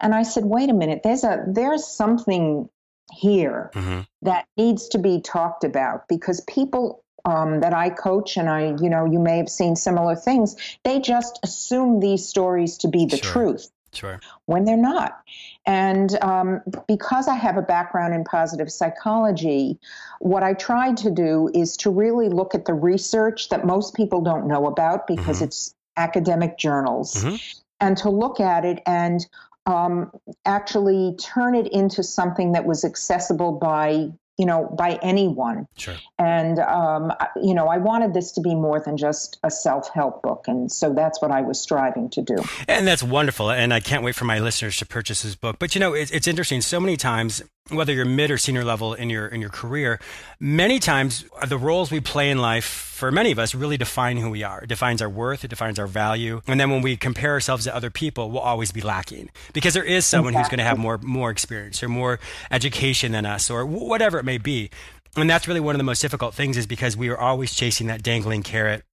And 0.00 0.14
I 0.14 0.22
said, 0.22 0.44
wait 0.44 0.70
a 0.70 0.74
minute, 0.74 1.00
there's 1.02 1.24
a 1.24 1.44
there's 1.48 1.86
something 1.86 2.68
here 3.12 3.70
mm-hmm. 3.74 4.00
that 4.22 4.46
needs 4.56 4.88
to 4.88 4.98
be 4.98 5.20
talked 5.20 5.64
about 5.64 6.08
because 6.08 6.40
people 6.42 7.02
um, 7.26 7.60
that 7.60 7.74
I 7.74 7.90
coach, 7.90 8.36
and 8.36 8.48
I, 8.48 8.76
you 8.80 8.88
know, 8.88 9.04
you 9.04 9.18
may 9.18 9.38
have 9.38 9.48
seen 9.48 9.74
similar 9.74 10.14
things, 10.14 10.56
they 10.84 11.00
just 11.00 11.40
assume 11.42 11.98
these 11.98 12.28
stories 12.28 12.78
to 12.78 12.88
be 12.88 13.06
the 13.06 13.16
sure. 13.16 13.32
truth. 13.32 13.68
Sure. 13.92 14.20
When 14.44 14.64
they're 14.64 14.76
not. 14.76 15.18
And 15.66 16.16
um, 16.22 16.62
because 16.86 17.26
I 17.26 17.34
have 17.34 17.56
a 17.56 17.62
background 17.62 18.14
in 18.14 18.22
positive 18.22 18.70
psychology, 18.70 19.78
what 20.20 20.44
I 20.44 20.54
tried 20.54 20.96
to 20.98 21.10
do 21.10 21.50
is 21.54 21.76
to 21.78 21.90
really 21.90 22.28
look 22.28 22.54
at 22.54 22.66
the 22.66 22.74
research 22.74 23.48
that 23.48 23.66
most 23.66 23.94
people 23.94 24.20
don't 24.20 24.46
know 24.46 24.66
about 24.66 25.08
because 25.08 25.36
mm-hmm. 25.36 25.46
it's 25.46 25.74
academic 25.96 26.56
journals, 26.56 27.14
mm-hmm. 27.16 27.36
and 27.80 27.96
to 27.96 28.10
look 28.10 28.38
at 28.38 28.64
it 28.64 28.80
and 28.86 29.26
um, 29.66 30.12
actually 30.44 31.16
turn 31.18 31.56
it 31.56 31.66
into 31.72 32.02
something 32.02 32.52
that 32.52 32.64
was 32.64 32.84
accessible 32.84 33.52
by 33.52 34.10
you 34.38 34.46
know, 34.46 34.72
by 34.76 34.98
anyone. 35.02 35.66
Sure. 35.76 35.96
And, 36.18 36.58
um, 36.58 37.12
you 37.42 37.54
know, 37.54 37.68
I 37.68 37.78
wanted 37.78 38.14
this 38.14 38.32
to 38.32 38.40
be 38.40 38.54
more 38.54 38.80
than 38.80 38.96
just 38.96 39.38
a 39.42 39.50
self 39.50 39.88
help 39.94 40.22
book. 40.22 40.44
And 40.46 40.70
so 40.70 40.92
that's 40.92 41.22
what 41.22 41.30
I 41.30 41.40
was 41.42 41.60
striving 41.60 42.10
to 42.10 42.22
do. 42.22 42.36
And 42.68 42.86
that's 42.86 43.02
wonderful. 43.02 43.50
And 43.50 43.72
I 43.72 43.80
can't 43.80 44.02
wait 44.02 44.14
for 44.14 44.24
my 44.24 44.38
listeners 44.38 44.76
to 44.78 44.86
purchase 44.86 45.22
this 45.22 45.34
book. 45.34 45.56
But, 45.58 45.74
you 45.74 45.80
know, 45.80 45.94
it's, 45.94 46.10
it's 46.10 46.26
interesting. 46.26 46.60
So 46.60 46.80
many 46.80 46.96
times 46.96 47.42
whether 47.70 47.92
you're 47.92 48.04
mid 48.04 48.30
or 48.30 48.38
senior 48.38 48.64
level 48.64 48.94
in 48.94 49.10
your 49.10 49.26
in 49.26 49.40
your 49.40 49.50
career, 49.50 49.98
many 50.38 50.78
times 50.78 51.24
the 51.46 51.58
roles 51.58 51.90
we 51.90 52.00
play 52.00 52.30
in 52.30 52.38
life 52.38 52.64
for 52.64 53.10
many 53.10 53.32
of 53.32 53.38
us 53.38 53.54
really 53.54 53.76
define 53.76 54.16
who 54.16 54.30
we 54.30 54.42
are. 54.42 54.62
It 54.62 54.68
defines 54.68 55.02
our 55.02 55.08
worth, 55.08 55.44
it 55.44 55.48
defines 55.48 55.78
our 55.78 55.86
value. 55.86 56.42
And 56.46 56.60
then 56.60 56.70
when 56.70 56.82
we 56.82 56.96
compare 56.96 57.32
ourselves 57.32 57.64
to 57.64 57.74
other 57.74 57.90
people, 57.90 58.30
we'll 58.30 58.40
always 58.40 58.72
be 58.72 58.80
lacking 58.80 59.30
because 59.52 59.74
there 59.74 59.84
is 59.84 60.06
someone 60.06 60.32
exactly. 60.34 60.42
who's 60.42 60.50
going 60.50 60.64
to 60.64 60.64
have 60.64 60.78
more 60.78 60.98
more 60.98 61.30
experience 61.30 61.82
or 61.82 61.88
more 61.88 62.20
education 62.50 63.12
than 63.12 63.26
us 63.26 63.50
or 63.50 63.66
whatever 63.66 64.18
it 64.18 64.24
may 64.24 64.38
be. 64.38 64.70
And 65.16 65.28
that's 65.28 65.48
really 65.48 65.60
one 65.60 65.74
of 65.74 65.78
the 65.78 65.84
most 65.84 66.02
difficult 66.02 66.34
things 66.34 66.56
is 66.56 66.66
because 66.66 66.96
we 66.96 67.08
are 67.08 67.18
always 67.18 67.54
chasing 67.54 67.86
that 67.86 68.02
dangling 68.02 68.42
carrot 68.42 68.84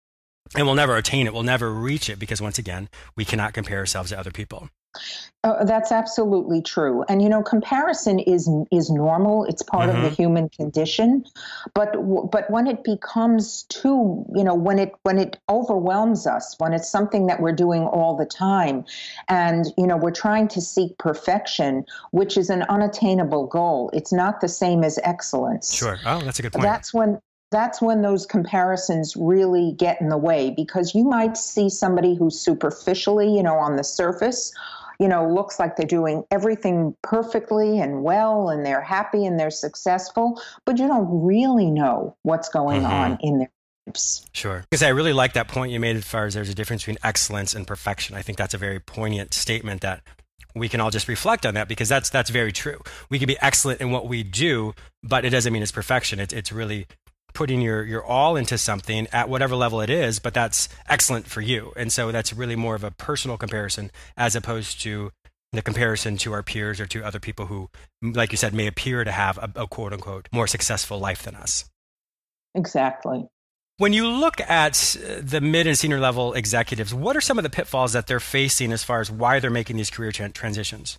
and 0.55 0.67
we'll 0.67 0.77
never 0.77 0.97
attain 0.97 1.27
it. 1.27 1.33
We'll 1.33 1.43
never 1.43 1.73
reach 1.73 2.09
it 2.09 2.19
because 2.19 2.41
once 2.41 2.59
again, 2.59 2.89
we 3.17 3.25
cannot 3.25 3.55
compare 3.55 3.79
ourselves 3.79 4.11
to 4.11 4.19
other 4.19 4.31
people. 4.31 4.69
Oh, 5.45 5.65
that's 5.65 5.91
absolutely 5.91 6.63
true. 6.63 7.05
And 7.09 7.21
you 7.21 7.29
know, 7.29 7.43
comparison 7.43 8.21
is 8.21 8.49
is 8.71 8.91
normal. 8.91 9.45
It's 9.47 9.63
part 9.63 9.89
mm-hmm. 9.89 9.97
of 9.97 10.03
the 10.03 10.09
mm-hmm. 10.11 10.23
human 10.23 10.49
condition. 10.51 11.25
But 11.75 11.97
but 12.31 12.49
when 12.49 12.69
it 12.69 12.85
becomes 12.85 13.65
too, 13.65 14.25
you 14.37 14.45
know, 14.45 14.55
when 14.55 14.79
it 14.79 14.93
when 15.03 15.19
it 15.19 15.41
overwhelms 15.49 16.29
us, 16.29 16.55
when 16.59 16.73
it's 16.73 16.89
something 16.89 17.27
that 17.27 17.41
we're 17.41 17.57
doing 17.57 17.83
all 17.83 18.17
the 18.17 18.25
time, 18.25 18.85
and 19.29 19.67
you 19.77 19.87
know, 19.87 19.97
we're 19.97 20.13
trying 20.13 20.47
to 20.49 20.61
seek 20.61 20.97
perfection, 20.99 21.87
which 22.13 22.37
is 22.37 22.49
an 22.49 22.63
unattainable 22.69 23.49
goal. 23.49 23.91
It's 23.93 24.13
not 24.13 24.41
the 24.41 24.49
same 24.49 24.85
as 24.85 25.01
excellence. 25.03 25.75
Sure. 25.75 25.99
Oh, 26.07 26.21
that's 26.21 26.39
a 26.39 26.43
good 26.43 26.53
point. 26.53 26.63
That's 26.63 26.95
when 26.95 27.19
that's 27.51 27.83
when 27.83 28.03
those 28.03 28.27
comparisons 28.27 29.17
really 29.17 29.75
get 29.77 30.01
in 30.01 30.09
the 30.09 30.17
way 30.17 30.51
because 30.51 30.95
you 30.95 31.05
might 31.05 31.37
see 31.37 31.69
somebody 31.69 32.15
who's 32.17 32.41
superficially, 32.41 33.35
you 33.37 33.43
know, 33.43 33.57
on 33.57 33.77
the 33.77 33.85
surface 33.85 34.53
you 35.03 35.09
know, 35.09 35.29
looks 35.29 35.59
like 35.59 35.75
they're 35.75 35.85
doing 35.85 36.23
everything 36.31 36.95
perfectly 37.03 37.81
and 37.81 38.05
well 38.05 38.51
and 38.51 38.65
they're 38.65 38.81
happy 38.81 39.27
and 39.27 39.37
they're 39.39 39.51
successful, 39.51 40.41
but 40.65 40.79
you 40.79 40.87
don't 40.87 41.27
really 41.27 41.73
know 41.73 42.17
what's 42.23 42.49
going 42.49 42.83
mm-hmm. 42.83 42.93
on 42.93 43.19
in 43.21 43.39
their 43.41 43.51
lives. 43.89 44.25
Sure. 44.33 44.65
Because 44.71 44.85
I 44.85 44.91
really 44.91 45.13
like 45.13 45.33
that 45.33 45.49
point 45.49 45.73
you 45.73 45.81
made 45.81 45.97
as 45.97 46.05
far 46.05 46.27
as 46.27 46.35
there's 46.35 46.49
a 46.49 46.55
difference 46.55 46.83
between 46.83 46.99
excellence 47.03 47.53
and 47.53 47.67
perfection. 47.67 48.15
I 48.15 48.23
think 48.23 48.39
that's 48.39 48.55
a 48.55 48.59
very 48.59 48.79
poignant 48.79 49.35
statement 49.35 49.81
that 49.81 50.05
we 50.55 50.69
can 50.69 50.81
all 50.81 50.93
just 50.93 51.09
reflect 51.09 51.45
on 51.47 51.55
that 51.55 51.67
because 51.67 51.89
that's 51.89 52.09
that's 52.11 52.31
very 52.31 52.53
true. 52.53 52.79
We 53.11 53.19
can 53.19 53.27
be 53.27 53.39
excellent 53.41 53.81
in 53.81 53.91
what 53.91 54.07
we 54.07 54.23
do, 54.23 54.73
but 55.03 55.25
it 55.25 55.31
doesn't 55.31 55.53
mean 55.53 55.63
it's 55.63 55.73
perfection. 55.73 56.21
It's 56.21 56.33
it's 56.33 56.53
really 56.53 56.87
putting 57.33 57.61
your 57.61 57.85
your 57.85 58.05
all 58.05 58.37
into 58.37 58.59
something 58.59 59.07
at 59.13 59.29
whatever 59.29 59.57
level 59.57 59.81
it 59.81 59.91
is, 59.91 60.19
but 60.19 60.35
that's 60.35 60.69
excellent 60.89 61.27
for 61.27 61.41
you. 61.41 61.73
And 61.77 61.93
so 61.93 62.13
that's 62.13 62.33
really 62.33 62.57
more 62.57 62.75
of 62.75 62.85
a 62.85 62.91
personal 62.91 63.37
comparison 63.37 63.91
as 64.17 64.37
opposed 64.37 64.81
to 64.83 65.11
the 65.53 65.63
comparison 65.63 66.17
to 66.19 66.33
our 66.33 66.43
peers 66.43 66.81
or 66.81 66.87
to 66.87 67.05
other 67.05 67.21
people 67.21 67.47
who, 67.47 67.69
like 68.01 68.33
you 68.33 68.39
said, 68.39 68.55
may 68.55 68.67
appear 68.67 69.05
to 69.05 69.13
have 69.13 69.39
a, 69.39 69.51
a 69.57 69.67
quote 69.67 69.93
unquote 69.93 70.29
more 70.33 70.47
successful 70.47 70.99
life 70.99 71.23
than 71.23 71.35
us. 71.35 71.69
Exactly. 72.55 73.27
When 73.79 73.93
you 73.93 74.07
look 74.07 74.41
at 74.41 74.97
the 75.21 75.41
mid 75.41 75.67
and 75.67 75.77
senior 75.77 75.99
level 75.99 76.35
executives, 76.35 76.95
what 76.95 77.17
are 77.17 77.21
some 77.21 77.39
of 77.39 77.43
the 77.43 77.51
pitfalls 77.51 77.95
that 77.95 78.07
they're 78.07 78.21
facing 78.21 78.73
as 78.73 78.85
far 78.85 79.01
as 79.01 79.11
why 79.11 79.41
they're 79.41 79.51
making 79.51 79.77
these 79.77 79.91
career 79.91 80.13
transitions? 80.13 80.99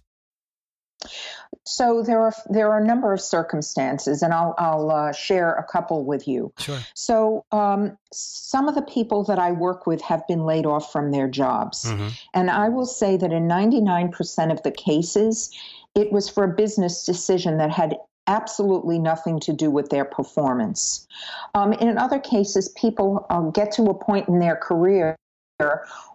So 1.65 2.03
there 2.03 2.21
are 2.21 2.33
there 2.49 2.71
are 2.71 2.79
a 2.79 2.85
number 2.85 3.13
of 3.13 3.21
circumstances, 3.21 4.21
and 4.21 4.33
I'll 4.33 4.55
I'll 4.57 4.91
uh, 4.91 5.11
share 5.11 5.53
a 5.53 5.63
couple 5.63 6.03
with 6.03 6.27
you. 6.27 6.53
Sure. 6.57 6.79
So 6.93 7.45
um, 7.51 7.97
some 8.11 8.67
of 8.67 8.75
the 8.75 8.81
people 8.81 9.23
that 9.25 9.39
I 9.39 9.51
work 9.51 9.87
with 9.87 10.01
have 10.01 10.27
been 10.27 10.45
laid 10.45 10.65
off 10.65 10.91
from 10.91 11.11
their 11.11 11.27
jobs, 11.27 11.85
mm-hmm. 11.85 12.09
and 12.33 12.49
I 12.49 12.69
will 12.69 12.85
say 12.85 13.17
that 13.17 13.31
in 13.31 13.47
99% 13.47 14.51
of 14.51 14.63
the 14.63 14.71
cases, 14.71 15.51
it 15.95 16.11
was 16.11 16.29
for 16.29 16.43
a 16.43 16.53
business 16.53 17.05
decision 17.05 17.57
that 17.57 17.71
had 17.71 17.97
absolutely 18.27 18.99
nothing 18.99 19.39
to 19.41 19.53
do 19.53 19.69
with 19.69 19.89
their 19.89 20.05
performance. 20.05 21.07
Um, 21.53 21.73
in 21.73 21.97
other 21.97 22.19
cases, 22.19 22.69
people 22.69 23.25
uh, 23.29 23.41
get 23.49 23.73
to 23.73 23.83
a 23.83 23.93
point 23.93 24.29
in 24.29 24.39
their 24.39 24.55
career 24.55 25.17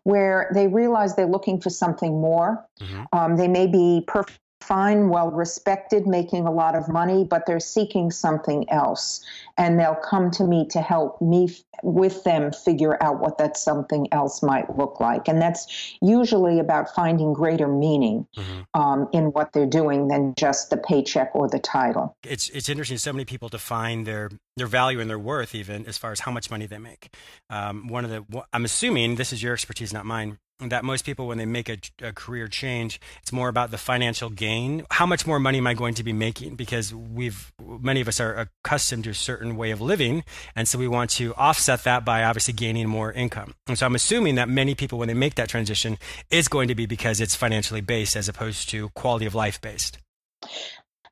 where 0.04 0.50
they 0.54 0.68
realize 0.68 1.16
they're 1.16 1.26
looking 1.26 1.61
for 1.61 1.71
something 1.71 2.21
more. 2.21 2.66
Mm-hmm. 2.80 3.02
Um, 3.12 3.37
they 3.37 3.49
may 3.49 3.66
be 3.66 4.02
perfect 4.07 4.38
fine, 4.61 5.09
well 5.09 5.31
respected, 5.31 6.07
making 6.07 6.47
a 6.47 6.50
lot 6.50 6.75
of 6.75 6.88
money, 6.88 7.25
but 7.25 7.47
they're 7.47 7.61
seeking 7.61 8.11
something 8.11 8.69
else. 8.71 9.25
And 9.57 9.79
they'll 9.79 9.95
come 9.97 10.31
to 10.33 10.45
me 10.45 10.67
to 10.71 10.81
help 10.81 11.21
me 11.21 11.45
f- 11.45 11.62
with 11.83 12.23
them 12.25 12.53
figure 12.53 13.03
out 13.03 13.21
what 13.21 13.38
that 13.38 13.57
something 13.57 14.09
else 14.12 14.43
might 14.43 14.77
look 14.77 15.00
like. 15.00 15.29
And 15.29 15.41
that's 15.41 15.97
usually 16.03 16.59
about 16.59 16.95
finding 16.95 17.33
greater 17.33 17.69
meaning 17.69 18.27
mm-hmm. 18.37 18.81
um, 18.81 19.09
in 19.12 19.27
what 19.27 19.53
they're 19.53 19.67
doing 19.67 20.09
than 20.09 20.35
just 20.37 20.71
the 20.71 20.77
paycheck 20.77 21.31
or 21.35 21.49
the 21.49 21.59
title. 21.59 22.17
It's, 22.25 22.49
it's 22.50 22.69
interesting. 22.69 22.99
So 22.99 23.12
many 23.12 23.25
people 23.25 23.49
define 23.49 24.05
their, 24.05 24.31
their 24.57 24.67
value 24.67 25.00
and 25.00 25.09
their 25.09 25.19
worth, 25.19 25.55
even 25.55 25.87
as 25.87 25.97
far 25.99 26.12
as 26.12 26.21
how 26.21 26.33
much 26.33 26.50
money 26.50 26.67
they 26.67 26.79
make. 26.79 27.15
Um, 27.49 27.88
one 27.88 28.05
of 28.05 28.11
the, 28.11 28.45
I'm 28.53 28.65
assuming 28.65 29.17
this 29.17 29.33
is 29.33 29.43
your 29.43 29.55
expertise, 29.55 29.93
not 29.93 30.05
mine 30.05 30.38
that 30.61 30.85
most 30.85 31.05
people 31.05 31.29
when 31.29 31.38
they 31.38 31.47
make 31.47 31.69
a, 31.69 31.79
a, 32.03 32.12
career 32.12 32.49
change 32.49 33.00
it's 33.23 33.33
more 33.33 33.49
about 33.49 33.71
the 33.71 33.79
financial 33.79 34.29
gain 34.29 34.85
how 34.91 35.07
much 35.07 35.25
more 35.25 35.38
money 35.38 35.59
am 35.59 35.67
i 35.69 35.75
going 35.75 35.95
to 35.95 36.03
be 36.03 36.12
making 36.12 36.57
because 36.57 36.93
we've 36.93 37.53
many 37.81 38.00
of 38.00 38.09
us 38.09 38.19
are 38.19 38.35
accustomed 38.65 39.05
to 39.05 39.11
a 39.11 39.15
certain 39.15 39.57
way 39.57 39.71
of 39.71 39.81
living 39.81 40.25
and 40.57 40.67
so 40.67 40.77
we 40.77 40.88
want 40.88 41.11
to 41.11 41.33
offset 41.35 41.85
that 41.85 42.05
by 42.05 42.25
obviously 42.25 42.53
gaining 42.53 42.88
more 42.88 43.12
income 43.12 43.55
and 43.69 43.79
so 43.79 43.87
i'm 43.87 43.95
assuming 43.95 44.35
that 44.35 44.49
many 44.49 44.75
people 44.75 44.99
when 44.99 45.07
they 45.07 45.15
make 45.15 45.37
that 45.37 45.49
transition 45.49 45.97
is 46.31 46.49
going 46.49 46.67
to 46.67 46.75
be 46.75 46.87
because 46.87 47.21
it's 47.21 47.37
financially 47.37 47.81
based 47.81 48.17
as 48.17 48.29
opposed 48.29 48.69
to 48.69 48.88
quality 48.91 49.27
of 49.27 49.37
life 49.37 49.61
based 49.61 49.99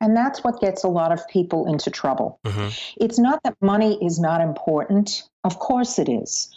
and 0.00 0.17
that's 0.17 0.45
what 0.45 0.61
gets 0.61 0.85
a 0.85 0.88
lot 0.88 1.12
of 1.12 1.26
people 1.29 1.73
into 1.73 1.91
trouble. 1.91 2.38
Mm-hmm. 2.45 2.69
It's 3.03 3.19
not 3.19 3.43
that 3.45 3.57
money 3.61 3.99
is 4.05 4.19
not 4.19 4.41
important. 4.41 5.23
Of 5.47 5.61
course 5.61 5.99
it 5.99 6.09
is. 6.09 6.53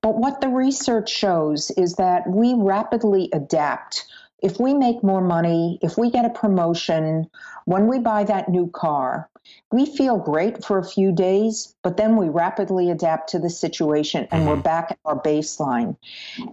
But 0.00 0.16
what 0.16 0.40
the 0.40 0.48
research 0.48 1.10
shows 1.10 1.70
is 1.72 1.96
that 1.96 2.26
we 2.26 2.54
rapidly 2.54 3.28
adapt. 3.34 4.06
If 4.42 4.58
we 4.58 4.72
make 4.72 5.02
more 5.02 5.20
money, 5.20 5.78
if 5.82 5.98
we 5.98 6.10
get 6.10 6.24
a 6.24 6.30
promotion, 6.30 7.28
when 7.66 7.86
we 7.86 7.98
buy 7.98 8.24
that 8.24 8.48
new 8.48 8.68
car, 8.70 9.28
we 9.70 9.84
feel 9.84 10.16
great 10.16 10.64
for 10.64 10.78
a 10.78 10.84
few 10.84 11.12
days, 11.12 11.74
but 11.82 11.98
then 11.98 12.16
we 12.16 12.28
rapidly 12.30 12.90
adapt 12.90 13.28
to 13.30 13.38
the 13.38 13.50
situation 13.50 14.26
and 14.30 14.40
mm-hmm. 14.40 14.50
we're 14.50 14.62
back 14.62 14.90
at 14.90 14.98
our 15.04 15.20
baseline. 15.20 15.96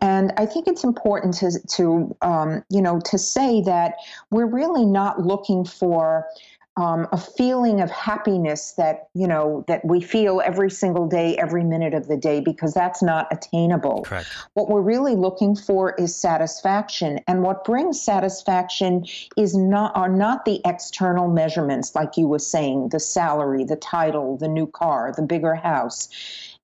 And 0.02 0.34
I 0.36 0.46
think 0.46 0.68
it's 0.68 0.84
important 0.84 1.36
to, 1.36 1.52
to 1.76 2.16
um, 2.22 2.64
you 2.70 2.82
know, 2.82 3.00
to 3.06 3.18
say 3.18 3.62
that 3.62 3.96
we're 4.30 4.46
really 4.46 4.86
not 4.86 5.22
looking 5.22 5.64
for 5.64 6.26
um, 6.78 7.08
a 7.12 7.18
feeling 7.18 7.82
of 7.82 7.90
happiness 7.90 8.74
that 8.74 9.10
you 9.16 9.28
know 9.28 9.66
that 9.68 9.84
we 9.84 10.00
feel 10.00 10.42
every 10.46 10.70
single 10.70 11.08
day 11.08 11.36
every 11.38 11.64
minute 11.64 11.94
of 11.94 12.08
the 12.08 12.16
day 12.16 12.40
because 12.40 12.74
that's 12.74 13.02
not 13.02 13.28
attainable. 13.32 14.04
Correct. 14.04 14.28
what 14.54 14.70
we're 14.70 14.82
really 14.82 15.16
looking 15.16 15.56
for 15.56 15.96
is 15.96 16.16
satisfaction. 16.16 17.20
And 17.28 17.42
what 17.42 17.66
brings 17.66 18.02
satisfaction 18.02 19.06
is 19.36 19.56
not 19.56 19.96
are 19.96 20.10
not 20.10 20.46
the 20.46 20.62
external 20.66 21.28
measurements 21.28 21.96
like 21.96 22.16
you 22.16 22.28
were 22.28 22.40
saying 22.40 22.90
the 22.90 23.00
salary 23.00 23.66
the 23.66 23.76
title 23.76 24.38
the 24.38 24.48
new 24.48 24.68
car 24.68 25.12
the 25.16 25.24
bigger 25.24 25.56
house. 25.56 26.10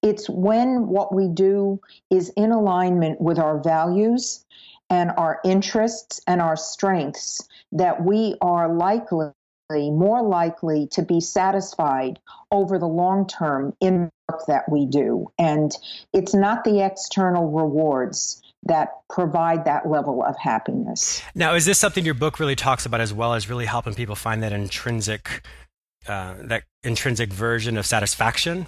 It's 0.03 0.29
when 0.29 0.87
what 0.87 1.13
we 1.13 1.27
do 1.27 1.79
is 2.11 2.29
in 2.35 2.51
alignment 2.51 3.19
with 3.19 3.39
our 3.39 3.59
values 3.59 4.45
and 4.89 5.11
our 5.17 5.39
interests 5.43 6.21
and 6.27 6.39
our 6.41 6.57
strengths 6.57 7.47
that 7.71 8.03
we 8.03 8.35
are 8.41 8.71
likely 8.71 9.29
more 9.71 10.21
likely 10.21 10.87
to 10.91 11.01
be 11.01 11.19
satisfied 11.19 12.19
over 12.51 12.77
the 12.77 12.87
long 12.87 13.27
term 13.27 13.73
in 13.79 14.09
work 14.29 14.45
that 14.47 14.69
we 14.69 14.85
do. 14.85 15.31
And 15.39 15.71
it's 16.13 16.33
not 16.33 16.63
the 16.63 16.85
external 16.85 17.49
rewards 17.49 18.41
that 18.63 18.89
provide 19.09 19.65
that 19.65 19.89
level 19.89 20.23
of 20.23 20.37
happiness. 20.37 21.21
Now, 21.35 21.55
is 21.55 21.65
this 21.65 21.79
something 21.79 22.05
your 22.05 22.13
book 22.13 22.39
really 22.39 22.55
talks 22.55 22.85
about 22.85 23.01
as 23.01 23.13
well 23.13 23.33
as 23.33 23.49
really 23.49 23.65
helping 23.65 23.93
people 23.93 24.15
find 24.15 24.43
that 24.43 24.53
intrinsic 24.53 25.45
uh, 26.07 26.35
that 26.41 26.63
intrinsic 26.83 27.31
version 27.31 27.77
of 27.77 27.85
satisfaction? 27.85 28.67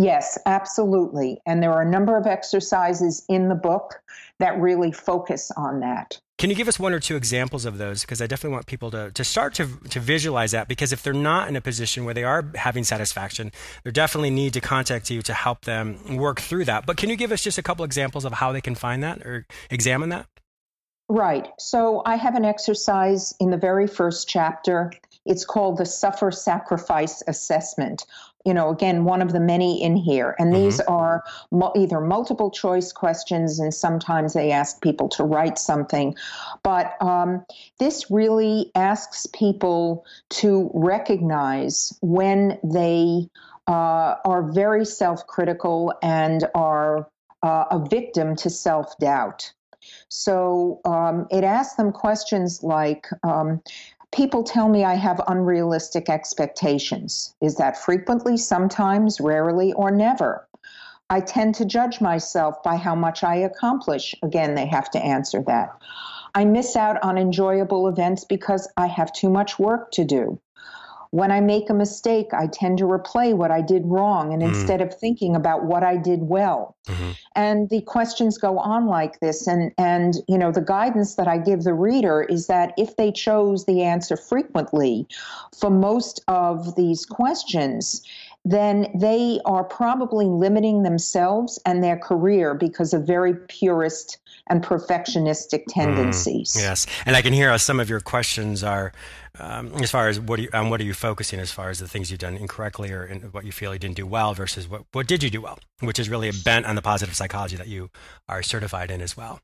Yes, 0.00 0.38
absolutely. 0.46 1.42
And 1.44 1.62
there 1.62 1.72
are 1.72 1.82
a 1.82 1.90
number 1.90 2.16
of 2.16 2.26
exercises 2.26 3.22
in 3.28 3.50
the 3.50 3.54
book 3.54 4.00
that 4.38 4.58
really 4.58 4.92
focus 4.92 5.50
on 5.58 5.80
that. 5.80 6.18
Can 6.38 6.48
you 6.48 6.56
give 6.56 6.68
us 6.68 6.78
one 6.78 6.94
or 6.94 7.00
two 7.00 7.16
examples 7.16 7.66
of 7.66 7.76
those? 7.76 8.00
Because 8.00 8.22
I 8.22 8.26
definitely 8.26 8.54
want 8.54 8.66
people 8.66 8.90
to, 8.92 9.10
to 9.10 9.24
start 9.24 9.52
to, 9.56 9.68
to 9.90 10.00
visualize 10.00 10.52
that. 10.52 10.68
Because 10.68 10.94
if 10.94 11.02
they're 11.02 11.12
not 11.12 11.48
in 11.48 11.56
a 11.56 11.60
position 11.60 12.06
where 12.06 12.14
they 12.14 12.24
are 12.24 12.50
having 12.54 12.82
satisfaction, 12.82 13.52
they 13.84 13.90
definitely 13.90 14.30
need 14.30 14.54
to 14.54 14.62
contact 14.62 15.10
you 15.10 15.20
to 15.20 15.34
help 15.34 15.66
them 15.66 16.16
work 16.16 16.40
through 16.40 16.64
that. 16.64 16.86
But 16.86 16.96
can 16.96 17.10
you 17.10 17.16
give 17.16 17.30
us 17.30 17.42
just 17.42 17.58
a 17.58 17.62
couple 17.62 17.84
examples 17.84 18.24
of 18.24 18.32
how 18.32 18.52
they 18.52 18.62
can 18.62 18.74
find 18.74 19.02
that 19.02 19.20
or 19.26 19.46
examine 19.68 20.08
that? 20.08 20.28
Right. 21.10 21.48
So 21.58 22.00
I 22.06 22.16
have 22.16 22.36
an 22.36 22.46
exercise 22.46 23.34
in 23.38 23.50
the 23.50 23.58
very 23.58 23.86
first 23.86 24.28
chapter. 24.30 24.92
It's 25.26 25.44
called 25.44 25.76
the 25.76 25.84
Suffer 25.84 26.30
Sacrifice 26.30 27.22
Assessment. 27.26 28.06
You 28.44 28.54
know, 28.54 28.70
again, 28.70 29.04
one 29.04 29.22
of 29.22 29.32
the 29.32 29.40
many 29.40 29.82
in 29.82 29.96
here. 29.96 30.34
And 30.38 30.52
mm-hmm. 30.52 30.64
these 30.64 30.80
are 30.80 31.22
mo- 31.50 31.72
either 31.76 32.00
multiple 32.00 32.50
choice 32.50 32.92
questions, 32.92 33.58
and 33.58 33.72
sometimes 33.72 34.32
they 34.32 34.50
ask 34.50 34.80
people 34.80 35.08
to 35.10 35.24
write 35.24 35.58
something. 35.58 36.16
But 36.62 36.94
um, 37.00 37.44
this 37.78 38.10
really 38.10 38.70
asks 38.74 39.26
people 39.26 40.04
to 40.30 40.70
recognize 40.72 41.96
when 42.00 42.58
they 42.64 43.28
uh, 43.66 44.16
are 44.24 44.50
very 44.52 44.84
self 44.84 45.26
critical 45.26 45.92
and 46.02 46.46
are 46.54 47.08
uh, 47.42 47.64
a 47.70 47.78
victim 47.88 48.36
to 48.36 48.50
self 48.50 48.96
doubt. 48.98 49.52
So 50.08 50.80
um, 50.84 51.26
it 51.30 51.44
asks 51.44 51.76
them 51.76 51.92
questions 51.92 52.62
like, 52.62 53.06
um, 53.22 53.62
People 54.12 54.42
tell 54.42 54.68
me 54.68 54.84
I 54.84 54.94
have 54.94 55.20
unrealistic 55.28 56.08
expectations. 56.08 57.34
Is 57.40 57.56
that 57.56 57.78
frequently, 57.78 58.36
sometimes, 58.36 59.20
rarely, 59.20 59.72
or 59.72 59.90
never? 59.90 60.48
I 61.08 61.20
tend 61.20 61.54
to 61.56 61.64
judge 61.64 62.00
myself 62.00 62.62
by 62.62 62.76
how 62.76 62.94
much 62.94 63.22
I 63.22 63.36
accomplish. 63.36 64.14
Again, 64.22 64.54
they 64.54 64.66
have 64.66 64.90
to 64.90 65.04
answer 65.04 65.42
that. 65.42 65.70
I 66.34 66.44
miss 66.44 66.76
out 66.76 67.02
on 67.02 67.18
enjoyable 67.18 67.88
events 67.88 68.24
because 68.24 68.68
I 68.76 68.86
have 68.86 69.12
too 69.12 69.30
much 69.30 69.58
work 69.58 69.90
to 69.92 70.04
do. 70.04 70.40
When 71.12 71.32
I 71.32 71.40
make 71.40 71.68
a 71.68 71.74
mistake, 71.74 72.32
I 72.32 72.46
tend 72.46 72.78
to 72.78 72.84
replay 72.84 73.34
what 73.34 73.50
I 73.50 73.60
did 73.60 73.84
wrong 73.84 74.32
and 74.32 74.42
mm. 74.42 74.48
instead 74.48 74.80
of 74.80 74.94
thinking 74.94 75.34
about 75.34 75.64
what 75.64 75.82
I 75.82 75.96
did 75.96 76.22
well. 76.22 76.76
Mm-hmm. 76.86 77.10
And 77.34 77.68
the 77.68 77.80
questions 77.82 78.38
go 78.38 78.58
on 78.58 78.86
like 78.86 79.18
this 79.20 79.46
and 79.46 79.72
and 79.76 80.14
you 80.28 80.38
know 80.38 80.52
the 80.52 80.60
guidance 80.60 81.16
that 81.16 81.26
I 81.26 81.38
give 81.38 81.64
the 81.64 81.74
reader 81.74 82.22
is 82.22 82.46
that 82.46 82.74
if 82.78 82.96
they 82.96 83.10
chose 83.10 83.66
the 83.66 83.82
answer 83.82 84.16
frequently 84.16 85.06
for 85.58 85.70
most 85.70 86.20
of 86.28 86.76
these 86.76 87.04
questions, 87.04 88.02
then 88.44 88.86
they 88.94 89.40
are 89.44 89.64
probably 89.64 90.26
limiting 90.26 90.82
themselves 90.82 91.58
and 91.66 91.82
their 91.84 91.98
career 91.98 92.54
because 92.54 92.94
of 92.94 93.06
very 93.06 93.34
purist 93.48 94.18
and 94.48 94.62
perfectionistic 94.62 95.64
mm, 95.64 95.74
tendencies. 95.74 96.54
Mm, 96.56 96.62
yes, 96.62 96.86
and 97.04 97.16
I 97.16 97.22
can 97.22 97.32
hear 97.32 97.50
how 97.50 97.58
some 97.58 97.80
of 97.80 97.90
your 97.90 98.00
questions 98.00 98.64
are 98.64 98.92
um, 99.38 99.72
as 99.74 99.90
far 99.90 100.08
as 100.08 100.18
what 100.18 100.38
are 100.38 100.42
you, 100.42 100.48
um, 100.52 100.70
what 100.70 100.80
are 100.80 100.84
you 100.84 100.94
focusing 100.94 101.38
as 101.40 101.50
far 101.50 101.70
as 101.70 101.78
the 101.78 101.88
things 101.88 102.10
you've 102.10 102.20
done 102.20 102.36
incorrectly 102.36 102.90
or 102.90 103.04
in 103.04 103.20
what 103.32 103.44
you 103.44 103.52
feel 103.52 103.72
you 103.72 103.78
didn't 103.78 103.96
do 103.96 104.06
well 104.06 104.34
versus 104.34 104.68
what, 104.68 104.82
what 104.92 105.06
did 105.06 105.22
you 105.22 105.30
do 105.30 105.40
well, 105.40 105.58
which 105.80 105.98
is 105.98 106.08
really 106.08 106.28
a 106.28 106.32
bent 106.32 106.66
on 106.66 106.74
the 106.74 106.82
positive 106.82 107.14
psychology 107.14 107.56
that 107.56 107.68
you 107.68 107.90
are 108.28 108.42
certified 108.42 108.90
in 108.90 109.00
as 109.00 109.16
well. 109.16 109.40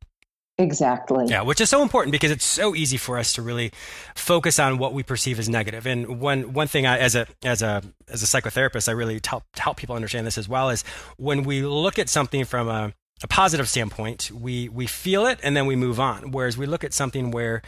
Exactly. 0.58 1.26
Yeah, 1.28 1.42
which 1.42 1.60
is 1.60 1.68
so 1.68 1.82
important 1.82 2.12
because 2.12 2.30
it's 2.30 2.44
so 2.44 2.74
easy 2.74 2.96
for 2.96 3.18
us 3.18 3.34
to 3.34 3.42
really 3.42 3.72
focus 4.14 4.58
on 4.58 4.78
what 4.78 4.94
we 4.94 5.02
perceive 5.02 5.38
as 5.38 5.50
negative. 5.50 5.86
And 5.86 6.18
one 6.18 6.54
one 6.54 6.66
thing 6.66 6.86
I, 6.86 6.98
as 6.98 7.14
a 7.14 7.26
as 7.44 7.60
a 7.60 7.82
as 8.08 8.22
a 8.22 8.26
psychotherapist, 8.26 8.88
I 8.88 8.92
really 8.92 9.20
help 9.26 9.44
help 9.58 9.76
people 9.76 9.96
understand 9.96 10.26
this 10.26 10.38
as 10.38 10.48
well 10.48 10.70
is 10.70 10.82
when 11.18 11.42
we 11.42 11.60
look 11.60 11.98
at 11.98 12.08
something 12.08 12.46
from 12.46 12.68
a 12.68 12.94
a 13.22 13.28
positive 13.28 13.68
standpoint, 13.68 14.30
we 14.30 14.68
we 14.68 14.86
feel 14.86 15.26
it 15.26 15.38
and 15.42 15.56
then 15.56 15.66
we 15.66 15.76
move 15.76 15.98
on. 16.00 16.32
Whereas 16.32 16.56
we 16.56 16.66
look 16.66 16.84
at 16.84 16.92
something 16.92 17.30
where 17.30 17.62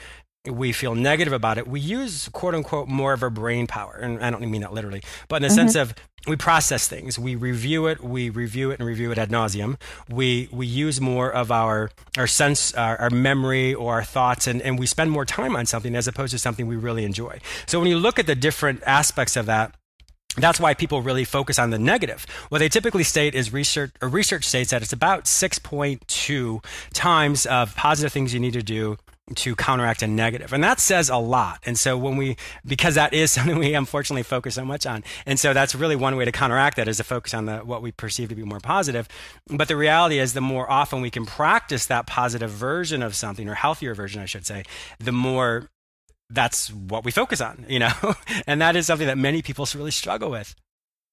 we 0.47 0.73
feel 0.73 0.95
negative 0.95 1.33
about 1.33 1.59
it, 1.59 1.67
we 1.67 1.81
use 1.81 2.29
quote 2.29 2.55
unquote 2.55 2.89
more 2.89 3.13
of 3.13 3.23
our 3.23 3.31
brain 3.31 3.67
power. 3.67 3.97
And 3.97 4.23
I 4.25 4.31
don't 4.31 4.41
mean 4.49 4.61
that 4.63 4.73
literally, 4.73 5.03
but 5.29 5.37
in 5.37 5.43
the 5.43 5.49
mm-hmm. 5.49 5.57
sense 5.57 5.75
of 5.75 5.95
we 6.27 6.37
process 6.37 6.89
things, 6.89 7.19
we 7.19 7.37
review 7.37 7.87
it, 7.87 8.03
we 8.03 8.29
review 8.31 8.71
it 8.71 8.79
and 8.79 8.89
review 8.89 9.11
it 9.11 9.19
ad 9.19 9.31
nauseum. 9.31 9.81
We 10.09 10.49
we 10.53 10.67
use 10.67 11.01
more 11.01 11.31
of 11.31 11.51
our 11.51 11.91
our 12.17 12.27
sense, 12.27 12.75
our, 12.75 12.97
our 13.01 13.11
memory 13.11 13.75
or 13.75 13.95
our 13.95 14.05
thoughts, 14.05 14.47
and, 14.47 14.61
and 14.63 14.79
we 14.79 14.87
spend 14.87 15.11
more 15.11 15.25
time 15.25 15.57
on 15.57 15.67
something 15.67 15.95
as 15.95 16.07
opposed 16.07 16.33
to 16.33 16.39
something 16.39 16.67
we 16.67 16.77
really 16.77 17.05
enjoy. 17.05 17.41
So 17.67 17.79
when 17.79 17.89
you 17.89 17.99
look 17.99 18.19
at 18.19 18.27
the 18.27 18.35
different 18.35 18.83
aspects 18.85 19.37
of 19.37 19.47
that, 19.47 19.75
that's 20.37 20.61
why 20.61 20.75
people 20.75 21.03
really 21.03 21.25
focus 21.25 21.59
on 21.59 21.71
the 21.71 21.79
negative. 21.79 22.27
What 22.49 22.59
they 22.59 22.69
typically 22.69 23.05
state 23.05 23.35
is 23.35 23.53
research 23.53 23.93
or 24.01 24.09
research 24.09 24.45
states 24.45 24.71
that 24.71 24.83
it's 24.83 24.93
about 24.93 25.25
6.2 25.25 26.65
times 26.93 27.47
of 27.47 27.75
positive 27.75 28.13
things 28.13 28.35
you 28.35 28.41
need 28.41 28.53
to 28.53 28.63
do 28.63 28.99
to 29.37 29.55
counteract 29.55 30.03
a 30.03 30.07
negative. 30.07 30.53
And 30.53 30.63
that 30.65 30.81
says 30.81 31.09
a 31.09 31.17
lot. 31.17 31.61
And 31.65 31.79
so 31.79 31.97
when 31.97 32.17
we, 32.17 32.37
because 32.67 32.95
that 32.95 33.13
is 33.13 33.33
something 33.33 33.59
we 33.59 33.75
unfortunately 33.75 34.23
focus 34.23 34.55
so 34.55 34.65
much 34.65 34.87
on. 34.87 35.05
And 35.27 35.39
so 35.39 35.53
that's 35.53 35.75
really 35.75 35.97
one 35.97 36.17
way 36.17 36.25
to 36.25 36.33
counteract 36.33 36.77
that 36.77 36.89
is 36.89 36.99
to 36.99 37.05
focus 37.05 37.35
on 37.35 37.47
the, 37.47 37.59
what 37.59 37.83
we 37.83 37.93
perceive 37.93 38.29
to 38.31 38.35
be 38.35 38.45
more 38.45 38.61
positive. 38.61 39.09
But 39.49 39.69
the 39.69 39.77
reality 39.77 40.19
is 40.19 40.35
the 40.35 40.41
more 40.41 40.71
often 40.71 41.01
we 41.01 41.11
can 41.11 41.27
practice 41.27 41.87
that 41.87 42.07
positive 42.07 42.51
version 42.51 43.03
of 43.03 43.15
something 43.15 43.49
or 43.49 43.55
healthier 43.55 43.95
version, 43.95 44.23
I 44.23 44.27
should 44.27 44.47
say, 44.47 44.65
the 44.99 45.13
more 45.13 45.69
that's 46.31 46.71
what 46.73 47.05
we 47.05 47.11
focus 47.11 47.41
on, 47.41 47.65
you 47.69 47.79
know? 47.79 47.93
and 48.47 48.61
that 48.61 48.77
is 48.77 48.87
something 48.87 49.07
that 49.07 49.19
many 49.19 49.43
people 49.43 49.67
really 49.75 49.91
struggle 49.91 50.31
with. 50.31 50.55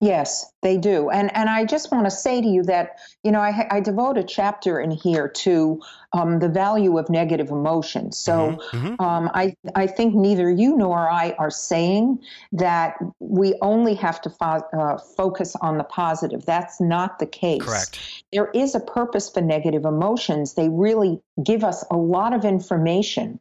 Yes, 0.02 0.46
they 0.62 0.78
do. 0.78 1.10
And 1.10 1.36
and 1.36 1.50
I 1.50 1.63
just 1.63 1.92
want 1.92 2.06
to 2.06 2.12
say 2.12 2.42
to 2.42 2.48
you 2.48 2.63
that, 2.63 2.98
you 3.24 3.32
know, 3.32 3.39
I, 3.39 3.68
I 3.72 3.80
devote 3.80 4.18
a 4.18 4.24
chapter 4.24 4.80
in 4.80 4.92
here 4.92 5.30
to 5.30 5.82
um, 6.15 6.39
the 6.39 6.47
value 6.47 6.97
of 6.97 7.10
negative 7.10 7.49
emotions. 7.49 8.17
So 8.17 8.34
mm-hmm, 8.34 8.78
mm-hmm. 8.78 9.01
Um, 9.06 9.30
I, 9.34 9.54
I 9.75 9.88
think 9.88 10.15
neither 10.15 10.49
you 10.49 10.78
nor 10.78 11.10
I 11.10 11.36
are 11.38 11.51
saying 11.51 12.19
that 12.54 12.95
we 13.19 13.56
only 13.62 13.95
have 13.95 14.21
to 14.21 14.30
fo- 14.30 14.63
uh, 14.73 14.97
focus 15.17 15.56
on 15.62 15.78
the 15.78 15.84
positive. 15.84 16.45
That's 16.45 16.80
not 16.80 17.19
the 17.19 17.25
case. 17.25 17.62
Correct. 17.62 18.23
There 18.32 18.49
is 18.51 18.75
a 18.75 18.80
purpose 18.80 19.30
for 19.30 19.41
negative 19.41 19.84
emotions. 19.84 20.54
They 20.54 20.69
really 20.69 21.21
give 21.43 21.63
us 21.65 21.84
a 21.91 21.97
lot 21.97 22.34
of 22.34 22.45
information. 22.45 23.39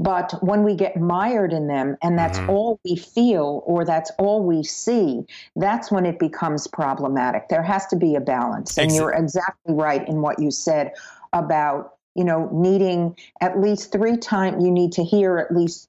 But 0.00 0.32
when 0.42 0.62
we 0.62 0.74
get 0.74 1.00
mired 1.00 1.52
in 1.52 1.66
them 1.66 1.96
and 2.02 2.18
that's 2.18 2.38
mm-hmm. 2.38 2.50
all 2.50 2.80
we 2.84 2.96
feel 2.96 3.62
or 3.66 3.84
that's 3.84 4.10
all 4.18 4.44
we 4.44 4.62
see, 4.62 5.22
that's 5.56 5.90
when 5.90 6.06
it 6.06 6.18
becomes 6.18 6.66
problematic. 6.66 7.48
There 7.48 7.62
has 7.62 7.86
to 7.88 7.96
be 7.96 8.14
a 8.14 8.20
balance. 8.20 8.78
And 8.78 8.92
you're 8.92 9.12
exactly 9.12 9.74
right 9.74 10.06
in 10.08 10.20
what 10.20 10.38
you 10.38 10.50
said 10.50 10.92
about, 11.32 11.97
you 12.18 12.24
know, 12.24 12.50
needing 12.52 13.16
at 13.40 13.60
least 13.60 13.92
three 13.92 14.16
times, 14.16 14.64
you 14.64 14.72
need 14.72 14.90
to 14.92 15.04
hear 15.04 15.38
at 15.38 15.54
least 15.56 15.88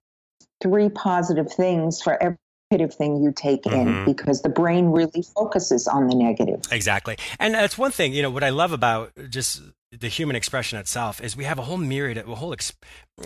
three 0.61 0.87
positive 0.89 1.51
things 1.51 2.01
for 2.01 2.21
every 2.21 2.37
negative 2.69 2.95
thing 2.95 3.23
you 3.23 3.33
take 3.35 3.63
mm-hmm. 3.63 4.05
in 4.05 4.05
because 4.05 4.43
the 4.43 4.49
brain 4.49 4.91
really 4.91 5.23
focuses 5.33 5.87
on 5.87 6.07
the 6.07 6.15
negative. 6.15 6.61
Exactly. 6.71 7.17
And 7.39 7.55
that's 7.55 7.79
one 7.79 7.89
thing, 7.89 8.13
you 8.13 8.21
know, 8.21 8.29
what 8.29 8.43
I 8.43 8.49
love 8.49 8.71
about 8.71 9.11
just 9.29 9.61
the 9.91 10.07
human 10.07 10.35
expression 10.35 10.77
itself 10.77 11.19
is 11.19 11.35
we 11.35 11.45
have 11.45 11.57
a 11.57 11.63
whole 11.63 11.77
myriad, 11.77 12.17
a 12.19 12.35
whole 12.35 12.53
ex- 12.53 12.73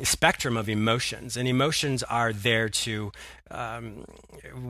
spectrum 0.03 0.57
of 0.57 0.67
emotions, 0.67 1.37
and 1.37 1.47
emotions 1.47 2.03
are 2.03 2.33
there 2.33 2.69
to 2.69 3.11
um, 3.51 4.05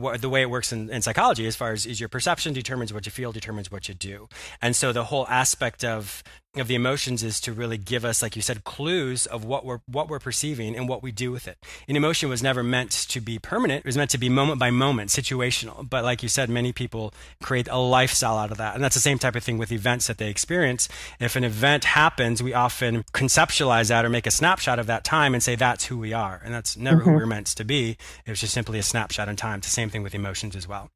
wh- 0.00 0.16
the 0.18 0.28
way 0.28 0.42
it 0.42 0.50
works 0.50 0.72
in, 0.72 0.90
in, 0.90 1.02
psychology, 1.02 1.46
as 1.46 1.56
far 1.56 1.72
as 1.72 1.86
is 1.86 2.00
your 2.00 2.08
perception 2.08 2.52
determines 2.52 2.92
what 2.92 3.06
you 3.06 3.12
feel, 3.12 3.32
determines 3.32 3.70
what 3.72 3.88
you 3.88 3.94
do, 3.94 4.28
and 4.60 4.76
so 4.76 4.92
the 4.92 5.04
whole 5.04 5.26
aspect 5.28 5.84
of 5.84 6.22
of 6.56 6.68
the 6.68 6.74
emotions 6.76 7.24
is 7.24 7.40
to 7.40 7.52
really 7.52 7.76
give 7.76 8.04
us, 8.04 8.22
like 8.22 8.36
you 8.36 8.42
said, 8.42 8.62
clues 8.64 9.26
of 9.26 9.44
what 9.44 9.64
we're 9.64 9.80
what 9.86 10.08
we're 10.08 10.20
perceiving 10.20 10.76
and 10.76 10.88
what 10.88 11.02
we 11.02 11.10
do 11.10 11.32
with 11.32 11.48
it. 11.48 11.58
An 11.88 11.96
emotion 11.96 12.28
was 12.28 12.42
never 12.42 12.62
meant 12.62 12.90
to 12.92 13.20
be 13.20 13.38
permanent; 13.38 13.80
it 13.80 13.86
was 13.86 13.96
meant 13.96 14.10
to 14.10 14.18
be 14.18 14.28
moment 14.28 14.58
by 14.58 14.70
moment, 14.70 15.10
situational. 15.10 15.88
But 15.88 16.04
like 16.04 16.22
you 16.22 16.28
said, 16.28 16.48
many 16.48 16.72
people 16.72 17.12
create 17.42 17.68
a 17.68 17.78
lifestyle 17.78 18.36
out 18.36 18.50
of 18.50 18.58
that, 18.58 18.74
and 18.74 18.84
that's 18.84 18.94
the 18.94 19.00
same 19.00 19.18
type 19.18 19.34
of 19.34 19.42
thing 19.42 19.58
with 19.58 19.72
events 19.72 20.06
that 20.06 20.18
they 20.18 20.28
experience. 20.28 20.88
If 21.18 21.36
an 21.36 21.44
event 21.44 21.84
happens, 21.84 22.42
we 22.42 22.54
often 22.54 23.04
conceptualize 23.12 23.88
that 23.88 24.04
or 24.04 24.08
make 24.08 24.26
a 24.26 24.30
snapshot 24.30 24.78
of 24.78 24.86
that 24.86 25.04
time 25.04 25.13
and 25.22 25.42
say 25.42 25.54
that's 25.54 25.84
who 25.84 25.98
we 25.98 26.12
are, 26.12 26.40
and 26.44 26.52
that's 26.52 26.76
never 26.76 26.96
mm-hmm. 26.96 27.10
who 27.10 27.16
we're 27.16 27.26
meant 27.26 27.46
to 27.46 27.64
be. 27.64 27.96
It 28.26 28.30
was 28.30 28.40
just 28.40 28.52
simply 28.52 28.80
a 28.80 28.82
snapshot 28.82 29.28
in 29.28 29.36
time. 29.36 29.58
It's 29.58 29.68
the 29.68 29.72
same 29.72 29.90
thing 29.90 30.02
with 30.02 30.14
emotions 30.14 30.56
as 30.56 30.66
well. 30.66 30.90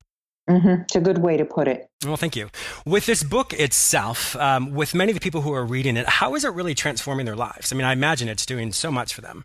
Mm-hmm. 0.49 0.83
It's 0.83 0.97
a 0.97 1.01
good 1.01 1.19
way 1.19 1.37
to 1.37 1.45
put 1.45 1.69
it. 1.69 1.91
Well, 2.05 2.17
thank 2.17 2.35
you. 2.35 2.51
With 2.87 3.07
this 3.07 3.23
book 3.23 3.53
itself, 3.53 4.35
um, 4.37 4.73
with 4.73 4.95
many 4.95 5.13
of 5.13 5.15
the 5.15 5.21
people 5.21 5.43
who 5.43 5.53
are 5.53 5.65
reading 5.65 5.97
it, 5.97 6.09
how 6.09 6.35
is 6.35 6.45
it 6.45 6.55
really 6.55 6.75
transforming 6.75 7.27
their 7.27 7.37
lives? 7.37 7.73
I 7.73 7.77
mean, 7.77 7.85
I 7.85 7.93
imagine 7.93 8.29
it's 8.29 8.47
doing 8.47 8.73
so 8.73 8.91
much 8.91 9.15
for 9.15 9.21
them. 9.21 9.45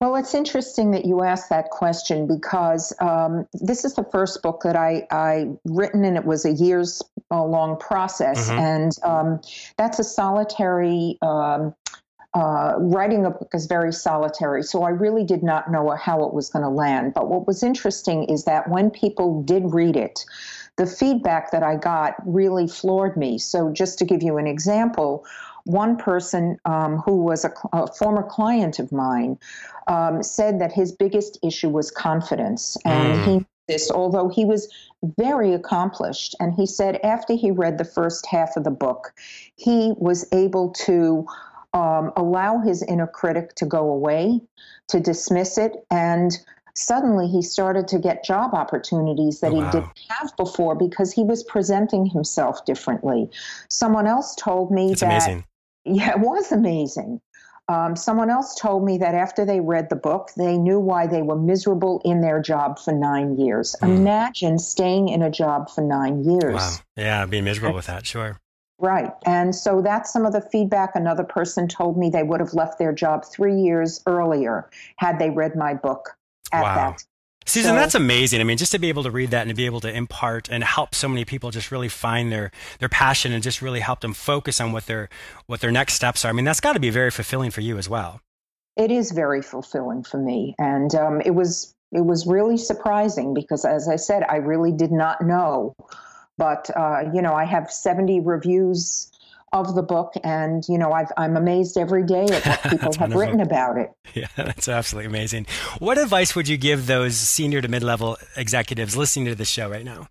Well, 0.00 0.16
it's 0.16 0.34
interesting 0.34 0.92
that 0.92 1.04
you 1.04 1.22
asked 1.22 1.50
that 1.50 1.68
question 1.68 2.26
because 2.26 2.94
um, 3.00 3.46
this 3.52 3.84
is 3.84 3.94
the 3.94 4.04
first 4.04 4.40
book 4.42 4.62
that 4.64 4.74
I, 4.74 5.06
I 5.10 5.50
written, 5.66 6.04
and 6.04 6.16
it 6.16 6.24
was 6.24 6.46
a 6.46 6.52
years 6.52 7.02
long 7.30 7.78
process, 7.78 8.48
mm-hmm. 8.48 8.58
and 8.58 8.92
um, 9.04 9.40
that's 9.76 9.98
a 9.98 10.04
solitary 10.04 11.18
um, 11.20 11.74
uh, 12.34 12.74
writing 12.78 13.26
a 13.26 13.30
book 13.30 13.50
is 13.54 13.66
very 13.66 13.92
solitary, 13.92 14.62
so 14.62 14.84
I 14.84 14.90
really 14.90 15.24
did 15.24 15.42
not 15.42 15.70
know 15.70 15.90
how 15.90 16.24
it 16.24 16.32
was 16.32 16.48
going 16.48 16.62
to 16.62 16.68
land. 16.68 17.12
But 17.12 17.28
what 17.28 17.46
was 17.46 17.62
interesting 17.62 18.24
is 18.24 18.44
that 18.44 18.68
when 18.68 18.90
people 18.90 19.42
did 19.42 19.74
read 19.74 19.96
it, 19.96 20.24
the 20.76 20.86
feedback 20.86 21.50
that 21.50 21.62
I 21.62 21.76
got 21.76 22.14
really 22.24 22.68
floored 22.68 23.16
me. 23.16 23.38
So, 23.38 23.72
just 23.72 23.98
to 23.98 24.04
give 24.04 24.22
you 24.22 24.38
an 24.38 24.46
example, 24.46 25.26
one 25.64 25.96
person 25.96 26.58
um, 26.64 26.98
who 26.98 27.16
was 27.16 27.44
a, 27.44 27.52
a, 27.72 27.86
former 27.94 28.22
client 28.22 28.78
of 28.78 28.92
mine 28.92 29.38
um, 29.88 30.22
said 30.22 30.60
that 30.60 30.72
his 30.72 30.92
biggest 30.92 31.38
issue 31.42 31.68
was 31.68 31.90
confidence, 31.90 32.76
and 32.84 33.18
mm. 33.18 33.24
he 33.26 33.46
this 33.70 33.90
although 33.90 34.28
he 34.28 34.44
was 34.44 34.68
very 35.16 35.54
accomplished 35.54 36.34
and 36.40 36.52
he 36.54 36.66
said 36.66 36.98
after 37.04 37.34
he 37.34 37.50
read 37.50 37.78
the 37.78 37.84
first 37.84 38.26
half 38.26 38.56
of 38.56 38.64
the 38.64 38.70
book 38.70 39.14
he 39.54 39.94
was 39.96 40.26
able 40.32 40.70
to 40.70 41.24
um, 41.72 42.12
allow 42.16 42.58
his 42.58 42.82
inner 42.82 43.06
critic 43.06 43.54
to 43.56 43.66
go 43.66 43.90
away, 43.90 44.40
to 44.88 45.00
dismiss 45.00 45.58
it, 45.58 45.84
and 45.90 46.36
suddenly 46.74 47.28
he 47.28 47.42
started 47.42 47.88
to 47.88 47.98
get 47.98 48.24
job 48.24 48.54
opportunities 48.54 49.40
that 49.40 49.52
oh, 49.52 49.56
he 49.56 49.70
didn't 49.70 50.00
have 50.08 50.36
before 50.36 50.74
because 50.74 51.12
he 51.12 51.22
was 51.22 51.44
presenting 51.44 52.06
himself 52.06 52.64
differently. 52.64 53.28
Someone 53.68 54.06
else 54.06 54.34
told 54.34 54.70
me 54.70 54.92
it's 54.92 55.00
that. 55.00 55.26
Amazing. 55.26 55.44
Yeah, 55.86 56.10
it 56.10 56.20
was 56.20 56.52
amazing. 56.52 57.22
Um, 57.66 57.96
someone 57.96 58.28
else 58.28 58.54
told 58.54 58.84
me 58.84 58.98
that 58.98 59.14
after 59.14 59.46
they 59.46 59.60
read 59.60 59.88
the 59.88 59.96
book, 59.96 60.30
they 60.36 60.58
knew 60.58 60.78
why 60.78 61.06
they 61.06 61.22
were 61.22 61.38
miserable 61.38 62.02
in 62.04 62.20
their 62.20 62.42
job 62.42 62.78
for 62.78 62.92
nine 62.92 63.38
years. 63.38 63.74
Mm. 63.80 63.96
Imagine 63.96 64.58
staying 64.58 65.08
in 65.08 65.22
a 65.22 65.30
job 65.30 65.70
for 65.70 65.80
nine 65.80 66.22
years. 66.22 66.54
Wow. 66.54 66.76
Yeah, 66.96 67.26
being 67.26 67.44
miserable 67.44 67.74
with 67.76 67.86
that, 67.86 68.04
sure. 68.04 68.38
Right. 68.80 69.10
And 69.26 69.54
so 69.54 69.82
that's 69.82 70.12
some 70.12 70.24
of 70.24 70.32
the 70.32 70.40
feedback. 70.40 70.92
Another 70.94 71.24
person 71.24 71.68
told 71.68 71.98
me 71.98 72.08
they 72.08 72.22
would 72.22 72.40
have 72.40 72.54
left 72.54 72.78
their 72.78 72.92
job 72.92 73.24
three 73.24 73.60
years 73.60 74.00
earlier 74.06 74.70
had 74.96 75.18
they 75.18 75.30
read 75.30 75.54
my 75.54 75.74
book 75.74 76.16
at 76.52 76.62
wow. 76.62 76.74
that 76.74 77.04
Susan, 77.46 77.70
so, 77.70 77.74
that's 77.74 77.94
amazing. 77.94 78.40
I 78.40 78.44
mean, 78.44 78.58
just 78.58 78.72
to 78.72 78.78
be 78.78 78.90
able 78.90 79.02
to 79.02 79.10
read 79.10 79.30
that 79.30 79.42
and 79.42 79.48
to 79.48 79.54
be 79.54 79.66
able 79.66 79.80
to 79.80 79.92
impart 79.92 80.48
and 80.48 80.62
help 80.62 80.94
so 80.94 81.08
many 81.08 81.24
people 81.24 81.50
just 81.50 81.72
really 81.72 81.88
find 81.88 82.30
their 82.30 82.52
their 82.78 82.88
passion 82.88 83.32
and 83.32 83.42
just 83.42 83.60
really 83.60 83.80
help 83.80 84.00
them 84.00 84.14
focus 84.14 84.60
on 84.60 84.72
what 84.72 84.86
their 84.86 85.08
what 85.46 85.60
their 85.60 85.72
next 85.72 85.94
steps 85.94 86.24
are. 86.24 86.28
I 86.28 86.32
mean, 86.32 86.44
that's 86.44 86.60
got 86.60 86.74
to 86.74 86.80
be 86.80 86.90
very 86.90 87.10
fulfilling 87.10 87.50
for 87.50 87.60
you 87.60 87.76
as 87.76 87.88
well. 87.88 88.20
It 88.76 88.90
is 88.90 89.10
very 89.10 89.42
fulfilling 89.42 90.04
for 90.04 90.18
me, 90.18 90.54
and 90.58 90.94
um, 90.94 91.20
it 91.22 91.32
was 91.32 91.74
it 91.92 92.04
was 92.04 92.26
really 92.26 92.56
surprising 92.56 93.34
because, 93.34 93.64
as 93.64 93.88
I 93.88 93.96
said, 93.96 94.22
I 94.28 94.36
really 94.36 94.70
did 94.70 94.92
not 94.92 95.20
know. 95.20 95.74
But 96.40 96.70
uh, 96.74 97.02
you 97.12 97.20
know, 97.20 97.34
I 97.34 97.44
have 97.44 97.70
seventy 97.70 98.18
reviews 98.18 99.12
of 99.52 99.74
the 99.74 99.82
book, 99.82 100.14
and 100.24 100.64
you 100.68 100.78
know, 100.78 100.90
i 100.90 101.04
am 101.22 101.36
amazed 101.36 101.76
every 101.76 102.02
day 102.02 102.24
at 102.24 102.46
what 102.46 102.62
people 102.70 102.78
have 102.94 103.00
wonderful. 103.00 103.20
written 103.20 103.40
about 103.40 103.76
it. 103.76 103.90
Yeah, 104.14 104.28
that's 104.36 104.66
absolutely 104.66 105.08
amazing. 105.08 105.46
What 105.80 105.98
advice 105.98 106.34
would 106.34 106.48
you 106.48 106.56
give 106.56 106.86
those 106.86 107.16
senior 107.16 107.60
to 107.60 107.68
mid-level 107.68 108.16
executives 108.36 108.96
listening 108.96 109.26
to 109.26 109.34
the 109.34 109.44
show 109.44 109.68
right 109.68 109.84
now? 109.84 110.08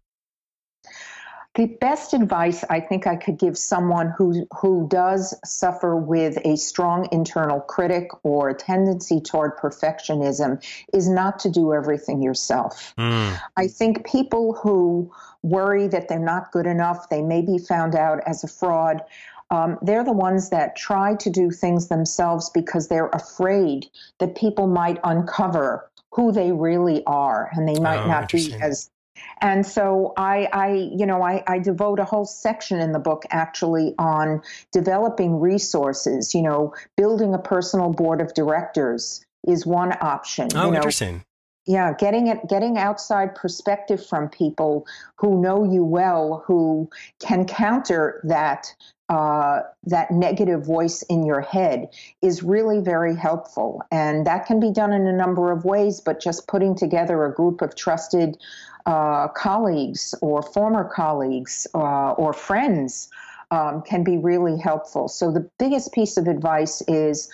The 1.59 1.65
best 1.65 2.13
advice 2.13 2.63
I 2.69 2.79
think 2.79 3.05
I 3.05 3.17
could 3.17 3.37
give 3.37 3.57
someone 3.57 4.13
who 4.17 4.47
who 4.61 4.87
does 4.87 5.35
suffer 5.43 5.93
with 5.93 6.37
a 6.45 6.55
strong 6.55 7.09
internal 7.11 7.59
critic 7.59 8.07
or 8.23 8.47
a 8.47 8.53
tendency 8.53 9.19
toward 9.19 9.57
perfectionism 9.57 10.63
is 10.93 11.09
not 11.09 11.37
to 11.39 11.49
do 11.49 11.73
everything 11.73 12.21
yourself. 12.21 12.93
Mm. 12.97 13.37
I 13.57 13.67
think 13.67 14.05
people 14.05 14.53
who 14.53 15.11
worry 15.43 15.89
that 15.89 16.07
they're 16.07 16.17
not 16.17 16.53
good 16.53 16.65
enough, 16.65 17.09
they 17.09 17.21
may 17.21 17.41
be 17.41 17.57
found 17.57 17.93
out 17.93 18.21
as 18.25 18.41
a 18.45 18.47
fraud, 18.47 19.01
um, 19.51 19.77
they're 19.81 20.05
the 20.05 20.13
ones 20.13 20.51
that 20.51 20.77
try 20.77 21.15
to 21.15 21.29
do 21.29 21.51
things 21.51 21.89
themselves 21.89 22.49
because 22.51 22.87
they're 22.87 23.09
afraid 23.09 23.87
that 24.19 24.33
people 24.33 24.67
might 24.67 24.97
uncover 25.03 25.91
who 26.11 26.31
they 26.31 26.53
really 26.53 27.03
are 27.05 27.49
and 27.51 27.67
they 27.67 27.81
might 27.81 28.05
oh, 28.05 28.07
not 28.07 28.31
be 28.31 28.53
as 28.61 28.89
and 29.41 29.65
so 29.65 30.13
I, 30.17 30.47
I 30.51 30.71
you 30.95 31.05
know, 31.05 31.21
I, 31.21 31.43
I, 31.47 31.59
devote 31.59 31.99
a 31.99 32.05
whole 32.05 32.25
section 32.25 32.79
in 32.79 32.91
the 32.91 32.99
book 32.99 33.23
actually 33.31 33.95
on 33.97 34.41
developing 34.71 35.39
resources. 35.39 36.33
You 36.33 36.43
know, 36.43 36.73
building 36.97 37.33
a 37.33 37.39
personal 37.39 37.91
board 37.91 38.21
of 38.21 38.33
directors 38.33 39.25
is 39.47 39.65
one 39.65 39.93
option. 40.01 40.49
Oh, 40.55 40.65
you 40.65 40.71
know, 40.71 40.77
interesting. 40.77 41.23
Yeah, 41.65 41.93
getting 41.93 42.27
it, 42.27 42.47
getting 42.49 42.77
outside 42.77 43.35
perspective 43.35 44.05
from 44.05 44.29
people 44.29 44.87
who 45.17 45.39
know 45.41 45.63
you 45.63 45.83
well, 45.83 46.43
who 46.47 46.89
can 47.19 47.45
counter 47.45 48.21
that 48.23 48.73
uh, 49.09 49.61
that 49.83 50.11
negative 50.11 50.63
voice 50.63 51.01
in 51.09 51.25
your 51.25 51.41
head 51.41 51.89
is 52.21 52.43
really 52.43 52.79
very 52.79 53.15
helpful. 53.15 53.81
And 53.91 54.25
that 54.27 54.45
can 54.45 54.59
be 54.59 54.71
done 54.71 54.93
in 54.93 55.07
a 55.07 55.13
number 55.13 55.51
of 55.51 55.65
ways, 55.65 55.99
but 55.99 56.21
just 56.21 56.47
putting 56.47 56.75
together 56.75 57.25
a 57.25 57.33
group 57.33 57.61
of 57.61 57.75
trusted 57.75 58.37
uh, 58.89 59.27
colleagues 59.27 60.15
or 60.19 60.41
former 60.41 60.83
colleagues 60.83 61.67
uh, 61.75 62.11
or 62.13 62.33
friends 62.33 63.07
um, 63.51 63.83
can 63.83 64.03
be 64.03 64.17
really 64.17 64.57
helpful. 64.57 65.07
So, 65.07 65.31
the 65.31 65.47
biggest 65.59 65.93
piece 65.93 66.17
of 66.17 66.27
advice 66.27 66.81
is 66.87 67.29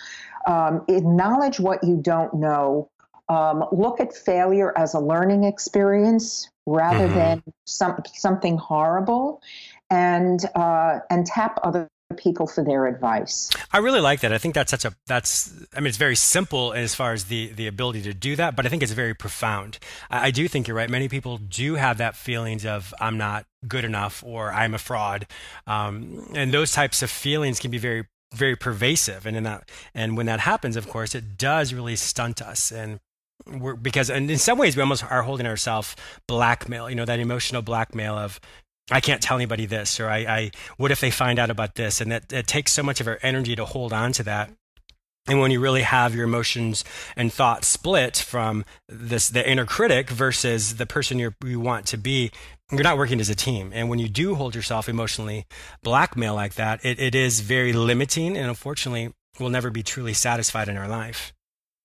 um, 0.45 0.83
acknowledge 0.89 1.59
what 1.61 1.81
you 1.81 1.95
don't 1.95 2.33
know. 2.33 2.89
Um, 3.29 3.63
look 3.71 4.01
at 4.01 4.13
failure 4.13 4.77
as 4.77 4.93
a 4.93 4.99
learning 4.99 5.45
experience 5.45 6.49
rather 6.65 7.07
mm-hmm. 7.07 7.15
than 7.15 7.43
some, 7.65 8.03
something 8.13 8.57
horrible 8.57 9.41
and 9.89 10.43
uh, 10.55 10.99
and 11.09 11.25
tap 11.25 11.59
other 11.63 11.87
people 12.17 12.47
for 12.47 12.63
their 12.63 12.87
advice. 12.87 13.49
I 13.71 13.79
really 13.79 13.99
like 13.99 14.21
that. 14.21 14.31
I 14.31 14.37
think 14.37 14.53
that's 14.53 14.71
such 14.71 14.85
a 14.85 14.93
that's 15.07 15.53
I 15.75 15.79
mean 15.79 15.87
it's 15.87 15.97
very 15.97 16.15
simple 16.15 16.73
as 16.73 16.93
far 16.93 17.13
as 17.13 17.25
the 17.25 17.47
the 17.53 17.67
ability 17.67 18.03
to 18.03 18.13
do 18.13 18.35
that, 18.35 18.55
but 18.55 18.65
I 18.65 18.69
think 18.69 18.83
it's 18.83 18.91
very 18.91 19.13
profound. 19.13 19.79
I, 20.09 20.27
I 20.27 20.31
do 20.31 20.47
think 20.47 20.67
you're 20.67 20.77
right. 20.77 20.89
Many 20.89 21.09
people 21.09 21.37
do 21.37 21.75
have 21.75 21.97
that 21.97 22.15
feelings 22.15 22.65
of 22.65 22.93
I'm 22.99 23.17
not 23.17 23.45
good 23.67 23.85
enough 23.85 24.23
or 24.25 24.51
I'm 24.51 24.73
a 24.73 24.77
fraud, 24.77 25.27
um, 25.67 26.27
and 26.35 26.53
those 26.53 26.71
types 26.71 27.01
of 27.01 27.09
feelings 27.09 27.59
can 27.59 27.71
be 27.71 27.77
very 27.77 28.05
very 28.33 28.55
pervasive. 28.55 29.25
And 29.25 29.35
in 29.35 29.43
that 29.43 29.69
and 29.93 30.15
when 30.15 30.27
that 30.27 30.41
happens, 30.41 30.75
of 30.75 30.87
course, 30.87 31.15
it 31.15 31.37
does 31.37 31.73
really 31.73 31.95
stunt 31.95 32.41
us 32.41 32.71
and. 32.71 32.99
We're, 33.45 33.75
because 33.75 34.09
and 34.09 34.31
in 34.31 34.39
some 34.39 34.57
ways 34.57 34.77
we 34.77 34.81
almost 34.81 35.03
are 35.03 35.21
holding 35.21 35.45
ourselves 35.45 35.95
blackmail 36.25 36.89
you 36.89 36.95
know 36.95 37.03
that 37.03 37.19
emotional 37.19 37.61
blackmail 37.61 38.17
of 38.17 38.39
I 38.91 38.99
can't 38.99 39.21
tell 39.21 39.37
anybody 39.37 39.65
this, 39.65 39.99
or 39.99 40.09
I, 40.09 40.17
I 40.17 40.51
what 40.77 40.91
if 40.91 40.99
they 40.99 41.11
find 41.11 41.39
out 41.39 41.49
about 41.49 41.75
this? 41.75 42.01
And 42.01 42.11
that 42.11 42.31
it 42.31 42.47
takes 42.47 42.71
so 42.71 42.83
much 42.83 43.01
of 43.01 43.07
our 43.07 43.19
energy 43.21 43.55
to 43.55 43.65
hold 43.65 43.93
on 43.93 44.11
to 44.13 44.23
that. 44.23 44.51
And 45.27 45.39
when 45.39 45.49
you 45.49 45.59
really 45.59 45.81
have 45.81 46.13
your 46.13 46.25
emotions 46.25 46.83
and 47.15 47.33
thoughts 47.33 47.67
split 47.67 48.17
from 48.17 48.63
this, 48.87 49.27
the 49.29 49.47
inner 49.49 49.65
critic 49.65 50.09
versus 50.11 50.75
the 50.75 50.85
person 50.85 51.17
you 51.17 51.33
you 51.43 51.59
want 51.59 51.87
to 51.87 51.97
be, 51.97 52.31
you're 52.71 52.83
not 52.83 52.97
working 52.97 53.19
as 53.19 53.29
a 53.29 53.35
team. 53.35 53.71
And 53.73 53.89
when 53.89 53.97
you 53.97 54.07
do 54.07 54.35
hold 54.35 54.53
yourself 54.53 54.87
emotionally 54.87 55.45
blackmail 55.81 56.35
like 56.35 56.53
that, 56.55 56.85
it, 56.85 56.99
it 56.99 57.15
is 57.15 57.39
very 57.39 57.73
limiting 57.73 58.37
and 58.37 58.47
unfortunately 58.47 59.13
we'll 59.39 59.49
never 59.49 59.71
be 59.71 59.81
truly 59.81 60.13
satisfied 60.13 60.69
in 60.69 60.77
our 60.77 60.87
life. 60.87 61.33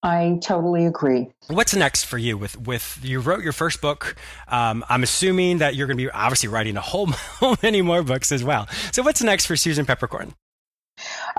I 0.02 0.38
totally 0.42 0.86
agree. 0.86 1.28
What's 1.48 1.74
next 1.74 2.04
for 2.04 2.16
you? 2.16 2.38
With 2.38 2.58
with 2.58 2.98
you 3.02 3.20
wrote 3.20 3.42
your 3.42 3.52
first 3.52 3.80
book. 3.82 4.16
Um, 4.48 4.84
I'm 4.88 5.02
assuming 5.02 5.58
that 5.58 5.74
you're 5.74 5.86
going 5.86 5.98
to 5.98 6.04
be 6.04 6.10
obviously 6.10 6.48
writing 6.48 6.76
a 6.76 6.80
whole, 6.82 7.10
many 7.62 7.82
more 7.82 8.02
books 8.02 8.32
as 8.32 8.42
well. 8.42 8.66
So 8.92 9.02
what's 9.02 9.22
next 9.22 9.46
for 9.46 9.56
Susan 9.56 9.84
Peppercorn? 9.84 10.34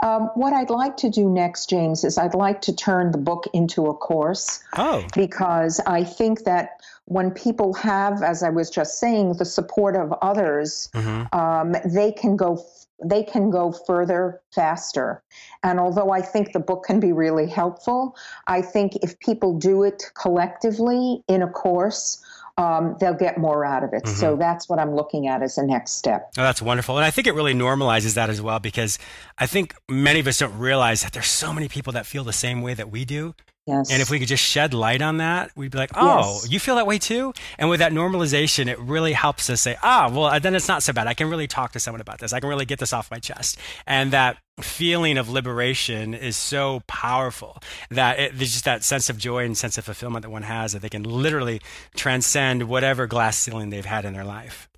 Um, 0.02 0.30
what 0.34 0.54
I'd 0.54 0.70
like 0.70 0.98
to 0.98 1.10
do 1.10 1.30
next, 1.30 1.70
James, 1.70 2.04
is 2.04 2.18
I'd 2.18 2.34
like 2.34 2.62
to 2.62 2.76
turn 2.76 3.12
the 3.12 3.18
book 3.18 3.48
into 3.54 3.88
a 3.88 3.94
course. 3.94 4.64
Oh. 4.78 5.06
Because 5.14 5.80
I 5.86 6.04
think 6.04 6.44
that 6.46 6.82
when 7.06 7.32
people 7.32 7.74
have, 7.74 8.24
as 8.24 8.42
I 8.42 8.50
was 8.50 8.70
just 8.70 9.00
saying, 9.00 9.34
the 9.34 9.46
support 9.46 9.96
of 9.96 10.14
others, 10.22 10.90
mm-hmm. 10.94 11.38
um, 11.38 11.76
they 11.86 12.12
can 12.12 12.36
go 12.36 12.64
they 13.04 13.24
can 13.24 13.50
go 13.50 13.72
further 13.72 14.42
faster. 14.54 15.24
And 15.64 15.80
although 15.80 16.12
I 16.12 16.22
think 16.22 16.54
the 16.54 16.60
book 16.60 16.86
can 16.86 17.00
be 17.00 17.12
really 17.12 17.48
helpful, 17.48 18.16
I 18.48 18.62
think 18.62 18.96
if 18.98 19.20
people 19.20 19.58
do 19.58 19.84
it 19.84 20.04
collectively 20.14 21.24
in 21.28 21.42
a 21.42 21.50
course, 21.50 22.24
um, 22.58 22.96
they'll 23.00 23.14
get 23.14 23.38
more 23.38 23.66
out 23.66 23.84
of 23.84 23.94
it. 23.94 24.04
Mm-hmm. 24.04 24.16
So 24.16 24.36
that's 24.36 24.70
what 24.70 24.80
I'm 24.80 24.96
looking 24.96 25.28
at 25.28 25.42
as 25.42 25.58
a 25.58 25.66
next 25.66 25.94
step. 25.94 26.32
Oh, 26.38 26.44
that's 26.44 26.62
wonderful. 26.62 26.98
And 26.98 27.06
I 27.06 27.12
think 27.12 27.28
it 27.28 27.34
really 27.34 27.54
normalizes 27.54 28.16
that 28.16 28.30
as 28.30 28.42
well 28.42 28.60
because 28.60 29.00
I 29.38 29.48
think 29.48 29.76
many 29.90 30.20
of 30.20 30.28
us 30.28 30.40
don't 30.40 30.58
realize 30.58 31.02
that 31.04 31.14
there's 31.14 31.28
so 31.28 31.54
many 31.54 31.68
people 31.68 31.94
that 31.94 32.06
feel 32.06 32.24
the 32.24 32.34
same 32.34 32.62
way 32.62 32.74
that 32.74 32.92
we 32.92 33.06
do. 33.06 33.34
Yes. 33.68 33.92
And 33.92 34.02
if 34.02 34.10
we 34.10 34.18
could 34.18 34.28
just 34.28 34.44
shed 34.44 34.74
light 34.74 35.02
on 35.04 35.18
that, 35.18 35.52
we'd 35.56 35.72
be 35.72 35.78
like, 35.78 35.92
oh, 35.94 36.40
yes. 36.42 36.52
you 36.52 36.60
feel 36.60 36.76
that 36.76 36.88
way 36.88 36.98
too? 36.98 37.32
And 37.60 37.70
with 37.70 37.80
that 37.80 37.92
normalization, 37.92 38.68
it 38.68 38.80
really 38.80 39.14
helps 39.14 39.50
us 39.52 39.62
say, 39.62 39.78
ah, 39.84 40.10
well, 40.12 40.40
then 40.40 40.56
it's 40.56 40.68
not 40.68 40.82
so 40.82 40.94
bad. 40.94 41.06
I 41.08 41.14
can 41.14 41.30
really 41.30 41.48
talk 41.48 41.74
to 41.74 41.80
someone 41.80 42.02
about 42.02 42.20
this. 42.20 42.34
I 42.34 42.40
can 42.40 42.50
really 42.50 42.66
get 42.66 42.80
this 42.80 42.92
off 42.92 43.12
my 43.12 43.20
chest. 43.20 43.58
And 43.86 44.12
that 44.14 44.38
feeling 44.60 45.18
of 45.18 45.30
liberation 45.30 46.16
is 46.16 46.36
so 46.36 46.82
powerful 46.88 47.62
that 47.92 48.20
it, 48.20 48.38
there's 48.38 48.54
just 48.54 48.66
that 48.66 48.84
sense 48.84 49.10
of 49.10 49.18
joy 49.18 49.46
and 49.46 49.56
sense 49.56 49.78
of 49.78 49.86
fulfillment 49.86 50.24
that 50.24 50.32
one 50.32 50.44
has 50.44 50.74
that 50.74 50.82
they 50.82 50.90
can 50.90 51.04
literally 51.04 51.62
transcend 51.96 52.64
whatever 52.64 53.06
glass 53.06 53.38
ceiling 53.38 53.70
they've 53.70 53.86
had 53.86 54.06
in 54.06 54.14
their 54.14 54.26
life. 54.26 54.71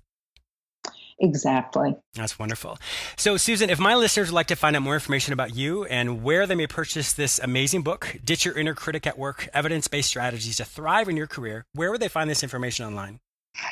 Exactly. 1.18 1.94
That's 2.14 2.38
wonderful. 2.38 2.78
So, 3.16 3.36
Susan, 3.36 3.70
if 3.70 3.78
my 3.78 3.94
listeners 3.94 4.28
would 4.28 4.34
like 4.34 4.48
to 4.48 4.56
find 4.56 4.74
out 4.74 4.82
more 4.82 4.94
information 4.94 5.32
about 5.32 5.54
you 5.54 5.84
and 5.84 6.22
where 6.22 6.46
they 6.46 6.54
may 6.54 6.66
purchase 6.66 7.12
this 7.12 7.38
amazing 7.38 7.82
book, 7.82 8.16
Ditch 8.24 8.44
Your 8.44 8.58
Inner 8.58 8.74
Critic 8.74 9.06
at 9.06 9.18
Work 9.18 9.48
Evidence 9.54 9.86
Based 9.86 10.08
Strategies 10.08 10.56
to 10.56 10.64
Thrive 10.64 11.08
in 11.08 11.16
Your 11.16 11.26
Career, 11.26 11.66
where 11.72 11.90
would 11.90 12.00
they 12.00 12.08
find 12.08 12.28
this 12.28 12.42
information 12.42 12.84
online? 12.86 13.20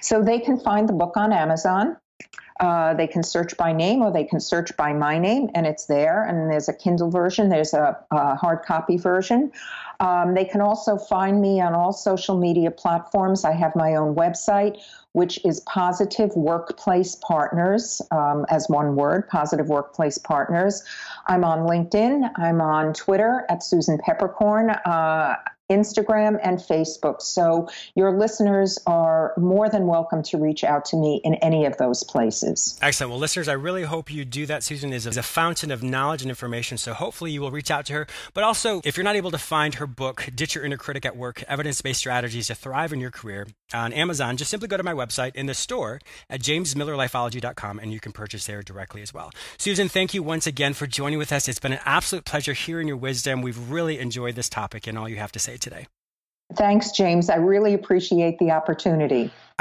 So, 0.02 0.22
they 0.22 0.38
can 0.38 0.58
find 0.60 0.88
the 0.88 0.92
book 0.92 1.16
on 1.16 1.32
Amazon. 1.32 1.96
Uh, 2.60 2.94
they 2.94 3.08
can 3.08 3.24
search 3.24 3.56
by 3.56 3.72
name 3.72 4.02
or 4.02 4.12
they 4.12 4.22
can 4.22 4.38
search 4.38 4.76
by 4.76 4.92
my 4.92 5.18
name, 5.18 5.50
and 5.54 5.66
it's 5.66 5.86
there. 5.86 6.24
And 6.24 6.48
there's 6.48 6.68
a 6.68 6.72
Kindle 6.72 7.10
version, 7.10 7.48
there's 7.48 7.74
a, 7.74 7.98
a 8.12 8.36
hard 8.36 8.62
copy 8.62 8.96
version. 8.96 9.50
Um, 9.98 10.34
they 10.34 10.44
can 10.44 10.60
also 10.60 10.96
find 10.96 11.40
me 11.40 11.60
on 11.60 11.74
all 11.74 11.92
social 11.92 12.36
media 12.38 12.70
platforms. 12.70 13.44
I 13.44 13.52
have 13.52 13.74
my 13.74 13.96
own 13.96 14.14
website, 14.14 14.80
which 15.12 15.44
is 15.44 15.60
Positive 15.60 16.30
Workplace 16.34 17.16
Partners, 17.16 18.00
um, 18.10 18.46
as 18.48 18.68
one 18.68 18.96
word, 18.96 19.28
Positive 19.28 19.68
Workplace 19.68 20.18
Partners. 20.18 20.82
I'm 21.26 21.44
on 21.44 21.60
LinkedIn. 21.60 22.30
I'm 22.36 22.60
on 22.60 22.94
Twitter 22.94 23.44
at 23.48 23.62
Susan 23.62 23.98
Peppercorn. 23.98 24.70
Uh, 24.70 25.36
Instagram, 25.70 26.38
and 26.42 26.58
Facebook. 26.58 27.22
So 27.22 27.68
your 27.94 28.18
listeners 28.18 28.78
are 28.86 29.32
more 29.36 29.68
than 29.68 29.86
welcome 29.86 30.22
to 30.24 30.38
reach 30.38 30.64
out 30.64 30.84
to 30.86 30.96
me 30.96 31.20
in 31.24 31.34
any 31.36 31.64
of 31.64 31.76
those 31.78 32.04
places. 32.04 32.78
Excellent. 32.82 33.10
Well, 33.10 33.20
listeners, 33.20 33.48
I 33.48 33.54
really 33.54 33.84
hope 33.84 34.12
you 34.12 34.24
do 34.24 34.46
that. 34.46 34.62
Susan 34.62 34.92
is 34.92 35.06
a 35.06 35.22
fountain 35.22 35.70
of 35.70 35.82
knowledge 35.82 36.22
and 36.22 36.30
information. 36.30 36.78
So 36.78 36.94
hopefully 36.94 37.30
you 37.30 37.40
will 37.40 37.50
reach 37.50 37.70
out 37.70 37.86
to 37.86 37.92
her. 37.94 38.06
But 38.34 38.44
also, 38.44 38.80
if 38.84 38.96
you're 38.96 39.04
not 39.04 39.16
able 39.16 39.30
to 39.30 39.38
find 39.38 39.76
her 39.76 39.86
book, 39.86 40.28
Ditch 40.34 40.54
Your 40.54 40.64
Inner 40.64 40.76
Critic 40.76 41.06
at 41.06 41.16
Work 41.16 41.42
Evidence 41.48 41.80
Based 41.80 42.00
Strategies 42.00 42.48
to 42.48 42.54
Thrive 42.54 42.92
in 42.92 43.00
Your 43.00 43.10
Career, 43.10 43.46
on 43.74 43.92
Amazon, 43.92 44.36
just 44.36 44.50
simply 44.50 44.68
go 44.68 44.76
to 44.76 44.82
my 44.82 44.92
website 44.92 45.34
in 45.34 45.46
the 45.46 45.54
store 45.54 46.00
at 46.28 46.40
jamesmillerlifeology.com 46.40 47.78
and 47.78 47.92
you 47.92 48.00
can 48.00 48.12
purchase 48.12 48.46
there 48.46 48.62
directly 48.62 49.02
as 49.02 49.14
well. 49.14 49.30
Susan, 49.56 49.88
thank 49.88 50.14
you 50.14 50.22
once 50.22 50.46
again 50.46 50.74
for 50.74 50.86
joining 50.86 51.18
with 51.18 51.32
us. 51.32 51.48
It's 51.48 51.58
been 51.58 51.72
an 51.72 51.80
absolute 51.84 52.24
pleasure 52.24 52.52
hearing 52.52 52.88
your 52.88 52.96
wisdom. 52.96 53.42
We've 53.42 53.70
really 53.70 53.98
enjoyed 53.98 54.34
this 54.34 54.48
topic 54.48 54.86
and 54.86 54.98
all 54.98 55.08
you 55.08 55.16
have 55.16 55.32
to 55.32 55.38
say 55.38 55.51
today. 55.58 55.86
Thanks, 56.54 56.90
James. 56.90 57.30
I 57.30 57.36
really 57.36 57.74
appreciate 57.74 58.38
the 58.38 58.50
opportunity. 58.50 59.30